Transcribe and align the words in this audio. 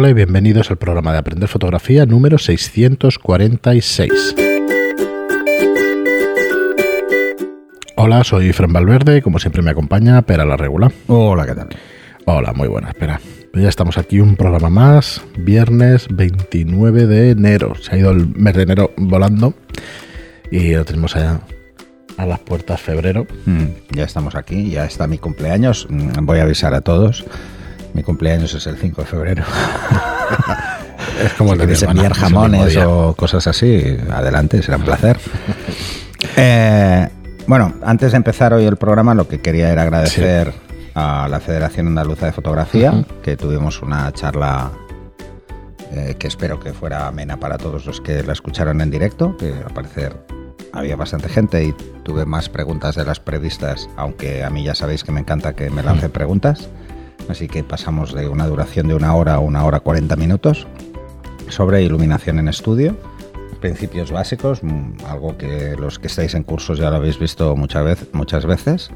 Hola 0.00 0.08
y 0.08 0.14
bienvenidos 0.14 0.70
al 0.70 0.78
programa 0.78 1.12
de 1.12 1.18
Aprender 1.18 1.46
Fotografía 1.46 2.06
número 2.06 2.38
646. 2.38 4.34
Hola, 7.96 8.24
soy 8.24 8.54
Fran 8.54 8.72
Valverde 8.72 9.18
y 9.18 9.20
como 9.20 9.38
siempre 9.38 9.60
me 9.60 9.72
acompaña 9.72 10.22
Pera 10.22 10.46
la 10.46 10.56
Regula. 10.56 10.90
Hola, 11.06 11.44
¿qué 11.44 11.54
tal? 11.54 11.68
Hola, 12.24 12.54
muy 12.54 12.66
buena, 12.66 12.88
espera. 12.88 13.20
Pues 13.52 13.62
ya 13.62 13.68
estamos 13.68 13.98
aquí, 13.98 14.20
un 14.20 14.36
programa 14.36 14.70
más, 14.70 15.22
viernes 15.36 16.08
29 16.10 17.06
de 17.06 17.32
enero. 17.32 17.74
Se 17.74 17.94
ha 17.94 17.98
ido 17.98 18.10
el 18.10 18.26
mes 18.28 18.54
de 18.54 18.62
enero 18.62 18.92
volando 18.96 19.52
y 20.50 20.72
lo 20.72 20.86
tenemos 20.86 21.14
allá 21.14 21.42
a 22.16 22.24
las 22.24 22.38
puertas 22.38 22.80
febrero. 22.80 23.26
Mm, 23.44 23.64
ya 23.94 24.04
estamos 24.04 24.34
aquí, 24.34 24.70
ya 24.70 24.86
está 24.86 25.06
mi 25.06 25.18
cumpleaños. 25.18 25.86
Mm, 25.90 26.24
Voy 26.24 26.38
a 26.38 26.44
avisar 26.44 26.72
a 26.72 26.80
todos. 26.80 27.26
Mi 27.94 28.02
cumpleaños 28.02 28.54
es 28.54 28.66
el 28.66 28.76
5 28.76 29.02
de 29.02 29.06
febrero. 29.06 29.44
Es 31.24 31.34
como 31.34 31.50
si 31.50 31.54
el 31.54 31.58
quieres 31.66 31.82
enviar 31.82 32.14
jamones 32.14 32.76
o 32.78 33.14
cosas 33.14 33.46
así, 33.46 33.98
adelante, 34.10 34.62
será 34.62 34.78
un 34.78 34.84
placer. 34.84 35.18
Eh, 36.36 37.08
bueno, 37.46 37.72
antes 37.82 38.12
de 38.12 38.18
empezar 38.18 38.52
hoy 38.52 38.64
el 38.64 38.76
programa, 38.76 39.14
lo 39.14 39.26
que 39.26 39.40
quería 39.40 39.70
era 39.70 39.82
agradecer 39.82 40.52
a 40.94 41.28
la 41.28 41.40
Federación 41.40 41.86
Andaluza 41.88 42.26
de 42.26 42.32
Fotografía, 42.32 43.04
que 43.22 43.36
tuvimos 43.36 43.80
una 43.82 44.12
charla 44.12 44.70
eh, 45.92 46.14
que 46.18 46.28
espero 46.28 46.60
que 46.60 46.72
fuera 46.72 47.08
amena 47.08 47.38
para 47.38 47.58
todos 47.58 47.86
los 47.86 48.00
que 48.00 48.22
la 48.22 48.34
escucharon 48.34 48.80
en 48.80 48.90
directo, 48.90 49.36
que 49.36 49.52
al 49.52 49.72
parecer 49.74 50.14
había 50.72 50.94
bastante 50.94 51.28
gente 51.28 51.64
y 51.64 51.74
tuve 52.04 52.26
más 52.26 52.48
preguntas 52.48 52.94
de 52.94 53.04
las 53.04 53.18
previstas, 53.18 53.88
aunque 53.96 54.44
a 54.44 54.50
mí 54.50 54.62
ya 54.62 54.74
sabéis 54.74 55.02
que 55.02 55.10
me 55.10 55.20
encanta 55.20 55.54
que 55.54 55.70
me 55.70 55.82
lancen 55.82 56.10
preguntas. 56.10 56.68
Así 57.30 57.48
que 57.48 57.62
pasamos 57.62 58.12
de 58.12 58.28
una 58.28 58.46
duración 58.46 58.88
de 58.88 58.94
una 58.94 59.14
hora 59.14 59.34
a 59.34 59.38
una 59.38 59.64
hora 59.64 59.80
40 59.80 60.16
minutos 60.16 60.66
sobre 61.48 61.82
iluminación 61.82 62.38
en 62.38 62.48
estudio, 62.48 62.96
principios 63.60 64.10
básicos, 64.10 64.62
mm, 64.62 65.04
algo 65.06 65.38
que 65.38 65.76
los 65.76 65.98
que 65.98 66.08
estáis 66.08 66.34
en 66.34 66.42
cursos 66.42 66.78
ya 66.78 66.90
lo 66.90 66.96
habéis 66.96 67.18
visto 67.18 67.54
muchas 67.56 67.84
veces, 67.84 68.08
muchas 68.12 68.46
veces, 68.46 68.90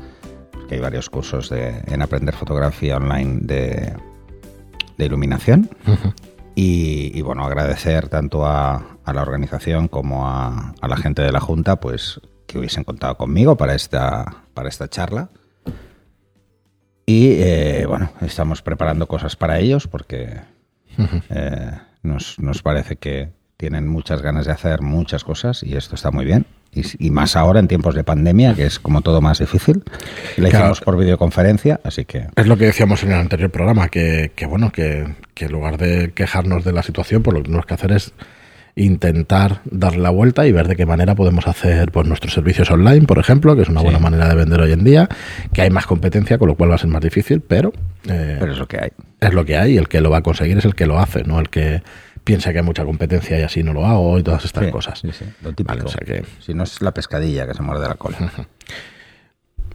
que 0.68 0.74
hay 0.74 0.80
varios 0.80 1.10
cursos 1.10 1.48
de, 1.48 1.80
en 1.86 2.02
aprender 2.02 2.34
fotografía 2.34 2.96
online 2.96 3.38
de, 3.42 3.92
de 4.96 5.04
iluminación. 5.04 5.70
Y, 6.56 7.10
y, 7.18 7.22
bueno, 7.22 7.44
agradecer 7.44 8.08
tanto 8.08 8.46
a, 8.46 8.98
a 9.04 9.12
la 9.12 9.22
organización 9.22 9.88
como 9.88 10.28
a, 10.28 10.74
a 10.80 10.88
la 10.88 10.96
gente 10.96 11.22
de 11.22 11.32
la 11.32 11.40
Junta, 11.40 11.80
pues 11.80 12.20
que 12.46 12.58
hubiesen 12.58 12.84
contado 12.84 13.16
conmigo 13.16 13.56
para 13.56 13.74
esta, 13.74 14.44
para 14.54 14.68
esta 14.68 14.88
charla. 14.88 15.30
Y 17.06 17.32
eh, 17.32 17.84
bueno, 17.86 18.10
estamos 18.20 18.62
preparando 18.62 19.06
cosas 19.06 19.36
para 19.36 19.58
ellos 19.58 19.86
porque 19.86 20.40
eh, 21.30 21.70
nos, 22.02 22.38
nos 22.38 22.62
parece 22.62 22.96
que 22.96 23.30
tienen 23.56 23.88
muchas 23.88 24.22
ganas 24.22 24.46
de 24.46 24.52
hacer 24.52 24.82
muchas 24.82 25.24
cosas 25.24 25.62
y 25.62 25.76
esto 25.76 25.94
está 25.94 26.10
muy 26.10 26.24
bien. 26.24 26.46
Y, 26.98 27.10
más 27.12 27.36
ahora 27.36 27.60
en 27.60 27.68
tiempos 27.68 27.94
de 27.94 28.02
pandemia, 28.02 28.54
que 28.54 28.66
es 28.66 28.80
como 28.80 29.00
todo 29.00 29.20
más 29.20 29.38
difícil. 29.38 29.84
La 30.36 30.48
Claro. 30.48 30.64
hicimos 30.64 30.80
por 30.80 30.98
videoconferencia, 30.98 31.80
así 31.84 32.04
que 32.04 32.26
Es 32.34 32.48
lo 32.48 32.56
que 32.56 32.64
decíamos 32.64 33.04
en 33.04 33.12
el 33.12 33.20
anterior 33.20 33.48
programa, 33.48 33.88
que, 33.88 34.32
que 34.34 34.44
bueno, 34.46 34.72
que, 34.72 35.14
que 35.34 35.44
en 35.44 35.52
lugar 35.52 35.78
de 35.78 36.10
quejarnos 36.12 36.64
de 36.64 36.72
la 36.72 36.82
situación, 36.82 37.22
pues 37.22 37.32
lo 37.34 37.42
que 37.42 37.44
tenemos 37.44 37.66
que 37.66 37.74
hacer 37.74 37.92
es 37.92 38.12
intentar 38.76 39.60
darle 39.66 40.00
la 40.02 40.10
vuelta 40.10 40.46
y 40.46 40.52
ver 40.52 40.66
de 40.66 40.74
qué 40.74 40.84
manera 40.84 41.14
podemos 41.14 41.46
hacer 41.46 41.92
pues, 41.92 42.08
nuestros 42.08 42.32
servicios 42.34 42.70
online, 42.72 43.06
por 43.06 43.18
ejemplo, 43.18 43.54
que 43.54 43.62
es 43.62 43.68
una 43.68 43.80
Sí. 43.80 43.84
buena 43.84 44.00
manera 44.00 44.28
de 44.28 44.34
vender 44.34 44.60
hoy 44.60 44.72
en 44.72 44.82
día, 44.82 45.08
que 45.52 45.62
hay 45.62 45.70
más 45.70 45.86
competencia, 45.86 46.38
con 46.38 46.48
lo 46.48 46.56
cual 46.56 46.70
va 46.70 46.74
a 46.74 46.78
ser 46.78 46.88
más 46.90 47.00
difícil, 47.02 47.40
pero, 47.40 47.72
eh, 48.08 48.36
pero 48.40 48.50
es 48.52 48.58
lo 48.58 48.66
que 48.66 48.78
hay. 48.78 48.90
es 49.20 49.32
lo 49.32 49.44
que 49.44 49.56
hay 49.56 49.74
y 49.74 49.76
el 49.78 49.86
que 49.88 50.00
lo 50.00 50.10
va 50.10 50.18
a 50.18 50.22
conseguir 50.22 50.58
es 50.58 50.64
el 50.64 50.74
que 50.74 50.86
lo 50.86 50.98
hace, 50.98 51.22
no 51.22 51.38
el 51.38 51.50
que 51.50 51.82
piensa 52.24 52.52
que 52.52 52.58
hay 52.58 52.64
mucha 52.64 52.84
competencia 52.84 53.38
y 53.38 53.42
así 53.42 53.62
no 53.62 53.72
lo 53.74 53.86
hago 53.86 54.18
y 54.18 54.22
todas 54.24 54.44
estas 54.44 54.64
Sí, 54.64 54.70
cosas. 54.72 54.98
sí, 54.98 55.10
sí, 55.12 55.24
lo 55.42 55.50
típico. 55.52 55.68
Vale, 55.76 55.82
o 55.84 55.88
sea 55.88 56.00
que- 56.04 56.24
Si 56.40 56.52
no 56.54 56.64
es 56.64 56.82
la 56.82 56.92
pescadilla 56.92 57.46
que 57.46 57.54
se 57.54 57.62
muerde 57.62 57.86
la 57.86 57.94
cola. 57.94 58.16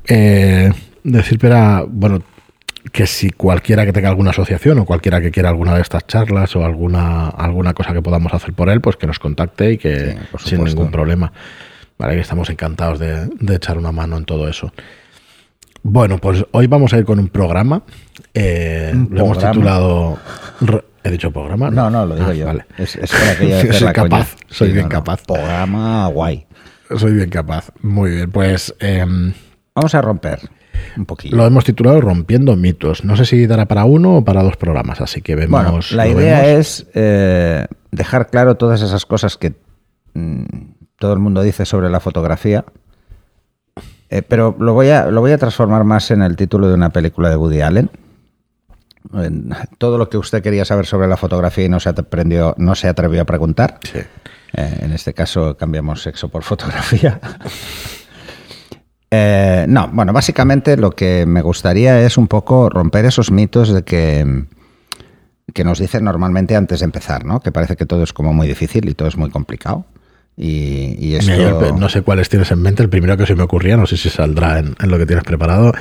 Eh, 0.08 0.72
decir, 1.04 1.38
pero 1.40 1.88
bueno, 1.88 2.24
que 2.92 3.06
si 3.08 3.30
cualquiera 3.32 3.86
que 3.86 3.94
tenga 3.94 4.10
alguna 4.10 4.32
asociación 4.32 4.80
o 4.80 4.86
cualquiera 4.86 5.22
que 5.22 5.32
quiera 5.32 5.50
alguna 5.50 5.76
de 5.76 5.82
estas 5.82 6.08
charlas 6.08 6.56
o 6.56 6.64
alguna, 6.66 7.28
alguna 7.30 7.74
cosa 7.74 7.94
que 7.94 8.02
podamos 8.02 8.34
hacer 8.34 8.54
por 8.54 8.70
él, 8.70 8.82
pues 8.82 8.96
que 8.96 9.06
nos 9.08 9.20
contacte 9.20 9.74
y 9.74 9.78
que 9.78 10.18
Sí, 10.40 10.50
sin 10.52 10.64
ningún 10.64 10.90
problema. 10.92 11.32
Vale, 11.98 12.16
que 12.16 12.22
estamos 12.22 12.50
encantados 12.50 12.98
de, 13.00 13.28
de 13.28 13.56
echar 13.56 13.78
una 13.78 13.92
mano 13.92 14.18
en 14.18 14.26
todo 14.26 14.48
eso. 14.48 14.72
Bueno, 15.84 16.18
pues 16.18 16.46
hoy 16.52 16.68
vamos 16.68 16.94
a 16.94 16.98
ir 16.98 17.06
con 17.06 17.20
un 17.20 17.28
programa. 17.30 17.84
eh, 18.34 18.92
Un 18.94 19.10
lo 19.12 19.26
hemos 19.26 19.40
titulado. 19.40 20.18
¿He 21.04 21.12
dicho 21.12 21.32
programa? 21.32 21.70
No, 21.72 21.90
no, 21.90 22.06
lo 22.06 22.16
digo 22.16 22.28
Ah, 22.30 22.34
yo. 22.34 22.46
Vale. 22.46 22.66
Es, 22.78 22.96
es 22.96 23.12
de 23.40 23.74
Soy 23.74 23.80
coña. 23.80 23.94
capaz, 23.94 24.36
soy 24.48 24.68
Sí, 24.70 24.74
bien 24.74 24.84
no, 24.88 24.90
no. 24.90 25.00
capaz. 25.04 25.24
Programa 25.26 26.08
guay. 26.08 26.46
Soy 26.98 27.14
bien 27.14 27.30
capaz. 27.30 27.72
Muy 27.82 28.12
bien, 28.12 28.32
pues. 28.32 28.74
em, 28.80 29.34
Vamos 29.76 29.96
a 29.96 30.02
romper 30.02 30.40
un 30.98 31.06
poquillo. 31.06 31.36
Lo 31.36 31.46
hemos 31.46 31.64
titulado 31.64 32.02
Rompiendo 32.02 32.56
mitos. 32.56 33.04
No 33.04 33.16
sé 33.16 33.26
si 33.26 33.48
dará 33.48 33.66
para 33.66 33.86
uno 33.86 34.18
o 34.18 34.26
para 34.26 34.44
dos 34.44 34.58
programas, 34.58 35.02
así 35.02 35.22
que 35.22 35.36
vemos. 35.36 35.62
Bueno, 35.62 35.80
la 35.92 36.08
idea 36.08 36.42
vemos. 36.42 36.60
es 36.60 36.88
eh, 36.94 37.68
dejar 37.92 38.30
claro 38.30 38.56
todas 38.56 38.82
esas 38.82 39.06
cosas 39.06 39.38
que 39.38 39.54
mm, 40.14 40.44
todo 40.98 41.14
el 41.14 41.20
mundo 41.20 41.42
dice 41.42 41.66
sobre 41.66 41.90
la 41.90 42.00
fotografía. 42.00 42.66
Eh, 44.10 44.24
pero 44.24 44.56
lo 44.60 44.74
voy, 44.74 44.90
a, 44.90 45.12
lo 45.12 45.22
voy 45.22 45.32
a 45.32 45.38
transformar 45.38 45.84
más 45.84 46.10
en 46.12 46.22
el 46.22 46.36
título 46.36 46.68
de 46.68 46.74
una 46.74 46.90
película 46.90 47.30
de 47.30 47.36
Woody 47.36 47.62
Allen. 47.62 47.92
En 49.14 49.54
todo 49.78 49.98
lo 49.98 50.10
que 50.10 50.18
usted 50.18 50.44
quería 50.44 50.66
saber 50.66 50.86
sobre 50.86 51.08
la 51.08 51.18
fotografía 51.18 51.66
y 51.66 51.70
no 51.70 51.80
se 51.80 51.90
atrevió, 51.90 52.54
no 52.58 52.76
se 52.76 52.88
atrevió 52.88 53.22
a 53.22 53.26
preguntar. 53.26 53.80
Sí. 53.84 54.00
Eh, 54.54 54.80
en 54.82 54.92
este 54.94 55.14
caso 55.14 55.56
cambiamos 55.58 56.02
sexo 56.02 56.30
por 56.30 56.44
fotografía. 56.44 57.20
Eh, 59.12 59.66
no, 59.68 59.88
bueno, 59.92 60.14
básicamente 60.14 60.78
lo 60.78 60.92
que 60.92 61.26
me 61.26 61.42
gustaría 61.42 62.02
es 62.02 62.18
un 62.18 62.28
poco 62.28 62.70
romper 62.70 63.06
esos 63.06 63.32
mitos 63.32 63.70
de 63.74 63.84
que, 63.84 64.44
que 65.54 65.64
nos 65.64 65.80
dicen 65.80 66.04
normalmente 66.04 66.56
antes 66.56 66.80
de 66.82 66.86
empezar, 66.86 67.26
¿no? 67.26 67.40
Que 67.40 67.52
parece 67.52 67.76
que 67.76 67.86
todo 67.86 68.04
es 68.04 68.14
como 68.14 68.34
muy 68.34 68.48
difícil 68.48 68.88
y 68.88 68.94
todo 68.94 69.08
es 69.08 69.18
muy 69.18 69.30
complicado. 69.32 69.86
Y, 70.38 70.96
y 71.00 71.16
esto... 71.16 71.32
Mira, 71.36 71.72
no 71.78 71.90
sé 71.90 72.02
cuáles 72.02 72.30
tienes 72.30 72.50
en 72.52 72.62
mente. 72.62 72.82
El 72.82 72.90
primero 72.90 73.18
que 73.18 73.26
se 73.26 73.36
me 73.36 73.44
ocurría, 73.44 73.76
no 73.76 73.86
sé 73.88 73.98
si 73.98 74.10
saldrá 74.10 74.60
en, 74.60 74.76
en 74.80 74.90
lo 74.90 74.98
que 74.98 75.06
tienes 75.06 75.26
preparado, 75.26 75.74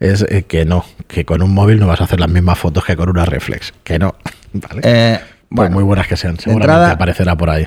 es 0.00 0.22
eh, 0.30 0.44
que 0.48 0.64
no, 0.64 0.84
que 1.06 1.26
con 1.26 1.42
un 1.42 1.52
móvil 1.52 1.78
no 1.80 1.86
vas 1.86 2.00
a 2.00 2.04
hacer 2.04 2.20
las 2.20 2.30
mismas 2.30 2.58
fotos 2.58 2.84
que 2.84 2.96
con 2.96 3.10
una 3.10 3.26
reflex. 3.26 3.74
Que 3.84 3.98
no. 3.98 4.14
¿vale? 4.54 4.80
Eh, 4.84 5.18
Por 5.50 5.56
bueno, 5.56 5.74
muy 5.74 5.84
buenas 5.84 6.06
que 6.06 6.16
sean, 6.16 6.38
seguramente 6.38 6.72
entrada- 6.72 6.92
aparecerá 6.92 7.36
por 7.36 7.50
ahí. 7.50 7.66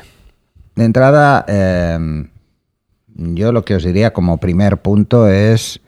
De 0.76 0.86
entrada, 0.86 1.46
eh, 1.48 2.26
yo 3.20 3.52
lo 3.52 3.66
que 3.66 3.76
os 3.76 3.84
diría 3.84 4.14
como 4.14 4.38
primer 4.38 4.78
punto 4.78 5.28
es 5.28 5.82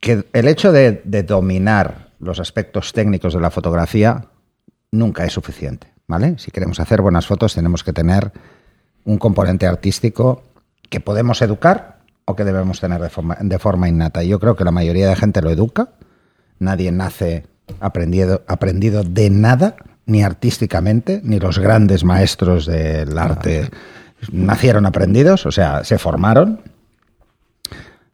que 0.00 0.24
el 0.32 0.48
hecho 0.48 0.70
de, 0.70 1.00
dominar 1.26 2.10
los 2.18 2.40
aspectos 2.40 2.92
técnicos 2.92 3.32
de 3.32 3.40
la 3.40 3.50
fotografía 3.50 4.26
nunca 4.92 5.24
es 5.24 5.32
suficiente, 5.32 5.88
¿vale? 6.06 6.36
Si 6.38 6.50
queremos 6.50 6.78
hacer 6.78 7.00
buenas 7.00 7.26
fotos 7.26 7.54
tenemos 7.54 7.82
que 7.82 7.94
tener 7.94 8.32
un 9.04 9.18
componente 9.18 9.66
artístico 9.66 10.42
que 10.90 11.00
podemos 11.00 11.40
educar 11.40 12.00
o 12.26 12.36
que 12.36 12.44
debemos 12.44 12.80
tener 12.80 13.00
de 13.00 13.08
forma, 13.08 13.36
de 13.40 13.58
forma 13.58 13.88
innata. 13.88 14.22
Yo 14.22 14.38
creo 14.38 14.56
que 14.56 14.64
la 14.64 14.70
mayoría 14.70 15.08
de 15.08 15.16
gente 15.16 15.40
lo 15.40 15.50
educa. 15.50 15.88
Nadie 16.58 16.92
nace 16.92 17.46
aprendido, 17.80 18.42
aprendido 18.46 19.04
de 19.04 19.30
nada, 19.30 19.76
ni 20.06 20.22
artísticamente, 20.22 21.20
ni 21.24 21.40
los 21.40 21.58
grandes 21.58 22.04
maestros 22.04 22.66
del 22.66 23.16
arte 23.18 23.70
nacieron 24.32 24.86
aprendidos, 24.86 25.46
o 25.46 25.52
sea, 25.52 25.84
se 25.84 25.98
formaron. 25.98 26.60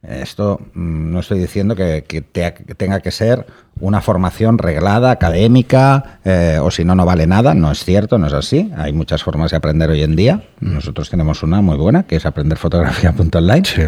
Esto 0.03 0.59
mm, 0.73 1.13
no 1.13 1.21
estoy 1.21 1.39
diciendo 1.39 1.77
que, 1.77 2.05
que 2.09 2.23
te- 2.23 2.55
que 2.55 2.75
tenga 2.75 3.01
que 3.01 3.11
ser 3.11 3.47
una 3.81 4.01
formación 4.01 4.57
reglada, 4.57 5.11
académica, 5.11 6.21
eh, 6.25 6.59
o 6.61 6.71
si 6.71 6.85
no, 6.87 6.95
no 6.95 7.05
vale 7.05 7.27
nada. 7.27 7.53
No 7.55 7.71
es 7.71 7.85
cierto, 7.85 8.17
no 8.17 8.27
es 8.27 8.33
así. 8.33 8.71
Hay 8.77 8.95
muchas 8.95 9.23
formas 9.23 9.51
de 9.51 9.59
aprender 9.59 9.91
hoy 9.91 10.03
en 10.03 10.17
día. 10.17 10.43
Nosotros 10.61 11.11
tenemos 11.11 11.43
una 11.43 11.61
muy 11.61 11.77
buena, 11.77 12.05
que 12.05 12.17
es 12.17 12.25
aprenderfotografía.online. 12.25 13.63
Sí. 13.67 13.83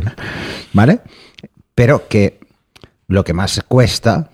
¿Vale? 0.75 1.01
Pero 1.75 2.07
que 2.09 2.41
lo 3.09 3.25
que 3.25 3.33
más 3.33 3.63
cuesta 3.67 4.29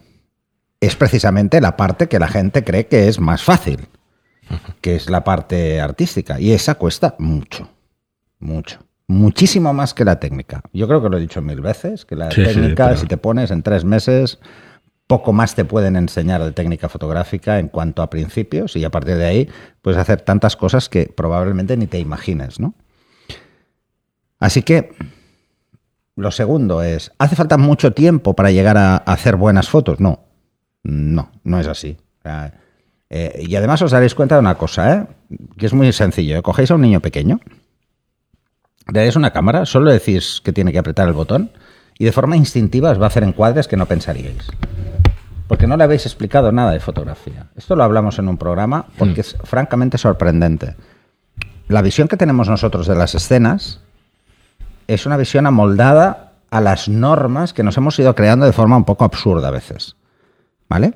es 0.81 0.97
precisamente 0.97 1.61
la 1.61 1.77
parte 1.77 2.09
que 2.09 2.19
la 2.19 2.29
gente 2.29 2.65
cree 2.65 2.87
que 2.89 3.07
es 3.09 3.21
más 3.21 3.43
fácil, 3.45 3.87
que 4.81 4.97
es 4.97 5.09
la 5.11 5.23
parte 5.23 5.81
artística. 5.81 6.41
Y 6.41 6.53
esa 6.53 6.75
cuesta 6.75 7.15
mucho, 7.19 7.71
mucho. 8.40 8.81
Muchísimo 9.06 9.73
más 9.73 9.94
que 9.94 10.05
la 10.05 10.20
técnica. 10.20 10.61
Yo 10.73 10.87
creo 10.87 11.02
que 11.02 11.08
lo 11.08 11.17
he 11.17 11.20
dicho 11.20 11.40
mil 11.40 11.61
veces, 11.61 12.05
que 12.05 12.14
la 12.14 12.31
Sí, 12.31 12.44
sí, 12.44 12.55
técnica, 12.55 12.88
pero- 12.88 13.00
si 13.00 13.06
te 13.06 13.17
pones 13.17 13.50
en 13.50 13.62
tres 13.62 13.85
meses, 13.85 14.38
poco 15.06 15.32
más 15.32 15.55
te 15.55 15.64
pueden 15.64 15.96
enseñar 15.96 16.44
de 16.44 16.52
técnica 16.52 16.90
fotográfica 16.90 17.58
en 17.58 17.69
cuanto 17.69 18.02
a 18.02 18.11
principios 18.11 18.76
y 18.76 18.85
a 18.85 18.90
partir 18.90 19.17
de 19.17 19.25
ahí 19.25 19.49
puedes 19.81 19.99
hacer 19.99 20.20
tantas 20.20 20.56
cosas 20.56 20.90
que 20.90 21.06
probablemente 21.06 21.76
ni 21.79 21.87
te 21.87 21.99
imagines, 21.99 22.61
¿no? 22.61 22.75
Así 24.38 24.62
que 24.62 24.93
lo 26.14 26.31
segundo 26.31 26.82
es, 26.82 27.12
¿hace 27.19 27.37
falta 27.37 27.56
mucho 27.56 27.93
tiempo 27.93 28.35
para 28.35 28.50
llegar 28.50 28.76
a, 28.76 28.96
hacer 28.96 29.37
buenas 29.37 29.69
fotos? 29.70 30.00
No, 30.00 30.26
no, 30.82 31.31
no 31.44 31.58
es 31.58 31.67
así. 31.67 31.96
Eh, 33.11 33.43
y 33.49 33.56
además 33.56 33.81
os 33.81 33.90
daréis 33.93 34.14
cuenta 34.14 34.35
de 34.35 34.40
una 34.40 34.56
cosa, 34.56 34.94
¿eh? 34.94 35.06
que 35.56 35.64
es 35.67 35.73
muy 35.73 35.90
sencillo. 35.93 36.43
Cogéis 36.43 36.70
a 36.70 36.75
un 36.75 36.82
niño 36.82 37.00
pequeño, 37.00 37.40
dais 38.93 39.17
una 39.17 39.32
cámara, 39.32 39.67
solo 39.67 39.90
decís 39.90 40.40
que 40.43 40.52
tiene 40.52 40.73
que 40.73 40.79
apretar 40.79 41.06
el 41.08 41.14
botón 41.14 41.50
y 41.99 42.05
de 42.05 42.12
forma 42.12 42.37
instintiva 42.37 42.90
os 42.90 43.00
va 43.00 43.05
a 43.05 43.08
hacer 43.08 43.23
encuadres 43.23 43.69
que 43.69 43.76
no 43.76 43.87
pensaríais. 43.87 44.49
Porque 45.46 45.67
no 45.67 45.76
le 45.76 45.85
habéis 45.85 46.06
explicado 46.06 46.52
nada 46.52 46.73
de 46.73 46.81
fotografía. 46.81 47.46
Esto 47.56 47.75
lo 47.75 47.85
hablamos 47.85 48.19
en 48.19 48.29
un 48.29 48.37
programa 48.37 48.87
porque 48.99 49.23
es 49.23 49.37
francamente 49.44 49.99
sorprendente. 49.99 50.76
La 51.69 51.82
visión 51.82 52.08
que 52.08 52.17
tenemos 52.17 52.49
nosotros 52.49 52.87
de 52.87 52.94
las 52.94 53.14
escenas 53.14 53.81
es 54.87 55.06
una 55.06 55.17
visión 55.17 55.46
amoldada 55.46 56.32
a 56.50 56.61
las 56.61 56.88
normas 56.88 57.52
que 57.52 57.62
nos 57.62 57.76
hemos 57.76 57.99
ido 57.99 58.14
creando 58.14 58.46
de 58.46 58.52
forma 58.52 58.76
un 58.76 58.85
poco 58.85 59.05
absurda 59.05 59.49
a 59.49 59.52
veces. 59.52 59.96
¿Vale? 60.69 60.94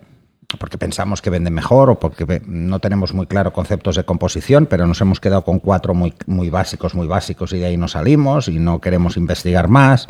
Porque 0.59 0.77
pensamos 0.77 1.23
que 1.23 1.31
venden 1.31 1.55
mejor 1.55 1.89
o 1.89 1.99
porque 1.99 2.43
no 2.47 2.79
tenemos 2.79 3.15
muy 3.15 3.27
claro 3.27 3.53
conceptos 3.53 3.97
de 3.97 4.05
composición, 4.05 4.67
pero 4.67 4.87
nos 4.87 5.01
hemos 5.01 5.19
quedado 5.19 5.45
con 5.45 5.61
cuatro 5.61 5.95
muy, 5.95 6.15
muy 6.27 6.51
básicos, 6.51 6.95
muy 6.95 7.07
básicos 7.07 7.53
y 7.53 7.59
de 7.59 7.67
ahí 7.67 7.77
no 7.77 7.89
salimos 7.89 8.49
y 8.49 8.59
no 8.59 8.81
queremos 8.81 9.17
investigar 9.17 9.69
más. 9.69 10.09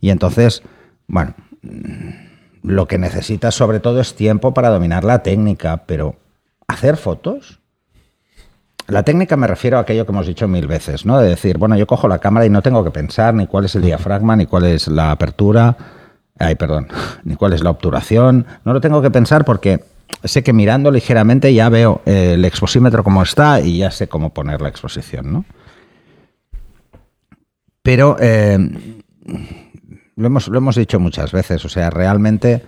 Y 0.00 0.10
entonces, 0.10 0.62
bueno, 1.06 1.34
lo 2.62 2.86
que 2.86 2.98
necesitas 2.98 3.54
sobre 3.54 3.80
todo 3.80 4.00
es 4.00 4.14
tiempo 4.14 4.52
para 4.52 4.68
dominar 4.68 5.04
la 5.04 5.22
técnica, 5.22 5.84
pero 5.86 6.16
hacer 6.66 6.96
fotos. 6.96 7.60
La 8.86 9.02
técnica 9.02 9.36
me 9.36 9.46
refiero 9.46 9.76
a 9.76 9.80
aquello 9.80 10.06
que 10.06 10.12
hemos 10.12 10.26
dicho 10.26 10.48
mil 10.48 10.66
veces, 10.66 11.04
¿no? 11.04 11.18
De 11.18 11.28
decir, 11.28 11.58
bueno, 11.58 11.76
yo 11.76 11.86
cojo 11.86 12.08
la 12.08 12.18
cámara 12.18 12.46
y 12.46 12.50
no 12.50 12.62
tengo 12.62 12.82
que 12.84 12.90
pensar 12.90 13.34
ni 13.34 13.46
cuál 13.46 13.66
es 13.66 13.74
el 13.74 13.82
diafragma, 13.82 14.34
ni 14.36 14.46
cuál 14.46 14.64
es 14.64 14.88
la 14.88 15.10
apertura, 15.10 15.76
ay, 16.38 16.54
perdón, 16.54 16.88
ni 17.24 17.36
cuál 17.36 17.52
es 17.52 17.62
la 17.62 17.70
obturación. 17.70 18.46
No 18.64 18.72
lo 18.72 18.80
tengo 18.80 19.02
que 19.02 19.10
pensar 19.10 19.44
porque 19.44 19.84
sé 20.24 20.42
que 20.42 20.52
mirando 20.52 20.90
ligeramente 20.90 21.52
ya 21.52 21.68
veo 21.68 22.02
el 22.04 22.44
exposímetro 22.44 23.04
como 23.04 23.22
está 23.22 23.60
y 23.60 23.78
ya 23.78 23.90
sé 23.90 24.08
cómo 24.08 24.30
poner 24.30 24.60
la 24.60 24.68
exposición, 24.68 25.32
¿no? 25.32 25.44
Pero 27.82 28.16
eh, 28.20 28.58
lo 30.16 30.26
hemos, 30.26 30.48
lo 30.48 30.58
hemos 30.58 30.76
dicho 30.76 31.00
muchas 31.00 31.32
veces, 31.32 31.64
o 31.64 31.68
sea, 31.68 31.90
realmente 31.90 32.62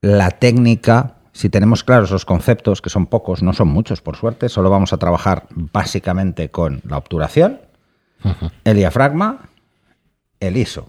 la 0.00 0.30
técnica, 0.30 1.16
si 1.32 1.48
tenemos 1.48 1.82
claros 1.82 2.10
los 2.10 2.24
conceptos, 2.24 2.82
que 2.82 2.90
son 2.90 3.06
pocos, 3.06 3.42
no 3.42 3.52
son 3.52 3.68
muchos 3.68 4.00
por 4.00 4.16
suerte, 4.16 4.48
solo 4.48 4.70
vamos 4.70 4.92
a 4.92 4.98
trabajar 4.98 5.46
básicamente 5.50 6.50
con 6.50 6.82
la 6.86 6.98
obturación, 6.98 7.60
el 8.62 8.76
diafragma, 8.76 9.48
el 10.38 10.56
ISO 10.56 10.88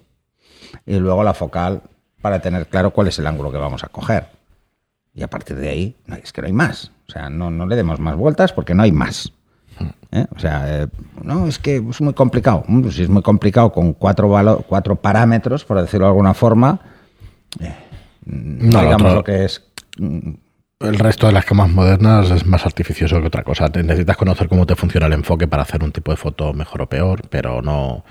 y 0.85 0.99
luego 0.99 1.23
la 1.23 1.33
focal 1.33 1.81
para 2.21 2.39
tener 2.39 2.67
claro 2.67 2.91
cuál 2.91 3.07
es 3.07 3.19
el 3.19 3.27
ángulo 3.27 3.51
que 3.51 3.57
vamos 3.57 3.83
a 3.83 3.89
coger. 3.89 4.27
Y 5.13 5.23
a 5.23 5.27
partir 5.27 5.57
de 5.57 5.69
ahí, 5.69 5.95
es 6.23 6.33
que 6.33 6.41
no 6.41 6.47
hay 6.47 6.53
más. 6.53 6.91
O 7.07 7.11
sea, 7.11 7.29
no, 7.29 7.51
no 7.51 7.67
le 7.67 7.75
demos 7.75 7.99
más 7.99 8.15
vueltas 8.15 8.53
porque 8.53 8.73
no 8.73 8.83
hay 8.83 8.91
más. 8.91 9.31
¿eh? 10.11 10.25
O 10.35 10.39
sea, 10.39 10.83
eh, 10.83 10.87
no, 11.21 11.47
es 11.47 11.59
que 11.59 11.77
es 11.77 12.01
muy 12.01 12.13
complicado. 12.13 12.63
Mm, 12.67 12.81
pues 12.81 12.95
si 12.95 13.03
es 13.03 13.09
muy 13.09 13.21
complicado 13.21 13.71
con 13.71 13.93
cuatro, 13.93 14.63
cuatro 14.67 14.95
parámetros, 14.95 15.65
por 15.65 15.79
decirlo 15.81 16.05
de 16.05 16.11
alguna 16.11 16.33
forma, 16.33 16.79
eh, 17.59 17.75
no, 18.25 18.81
digamos 18.81 19.13
lo, 19.13 19.23
que 19.23 19.45
es... 19.45 19.63
Mm, 19.97 20.35
el 20.79 20.99
resto 20.99 21.27
de 21.27 21.33
las 21.33 21.45
camas 21.45 21.69
modernas 21.69 22.29
es 22.31 22.45
más 22.45 22.65
artificioso 22.65 23.21
que 23.21 23.27
otra 23.27 23.43
cosa. 23.43 23.69
necesitas 23.69 24.17
conocer 24.17 24.49
cómo 24.49 24.65
te 24.65 24.75
funciona 24.75 25.07
el 25.07 25.13
enfoque 25.13 25.47
para 25.47 25.63
hacer 25.63 25.81
un 25.81 25.93
tipo 25.93 26.11
de 26.11 26.17
foto 26.17 26.53
mejor 26.53 26.81
o 26.81 26.89
peor, 26.89 27.21
pero 27.29 27.61
no, 27.61 28.03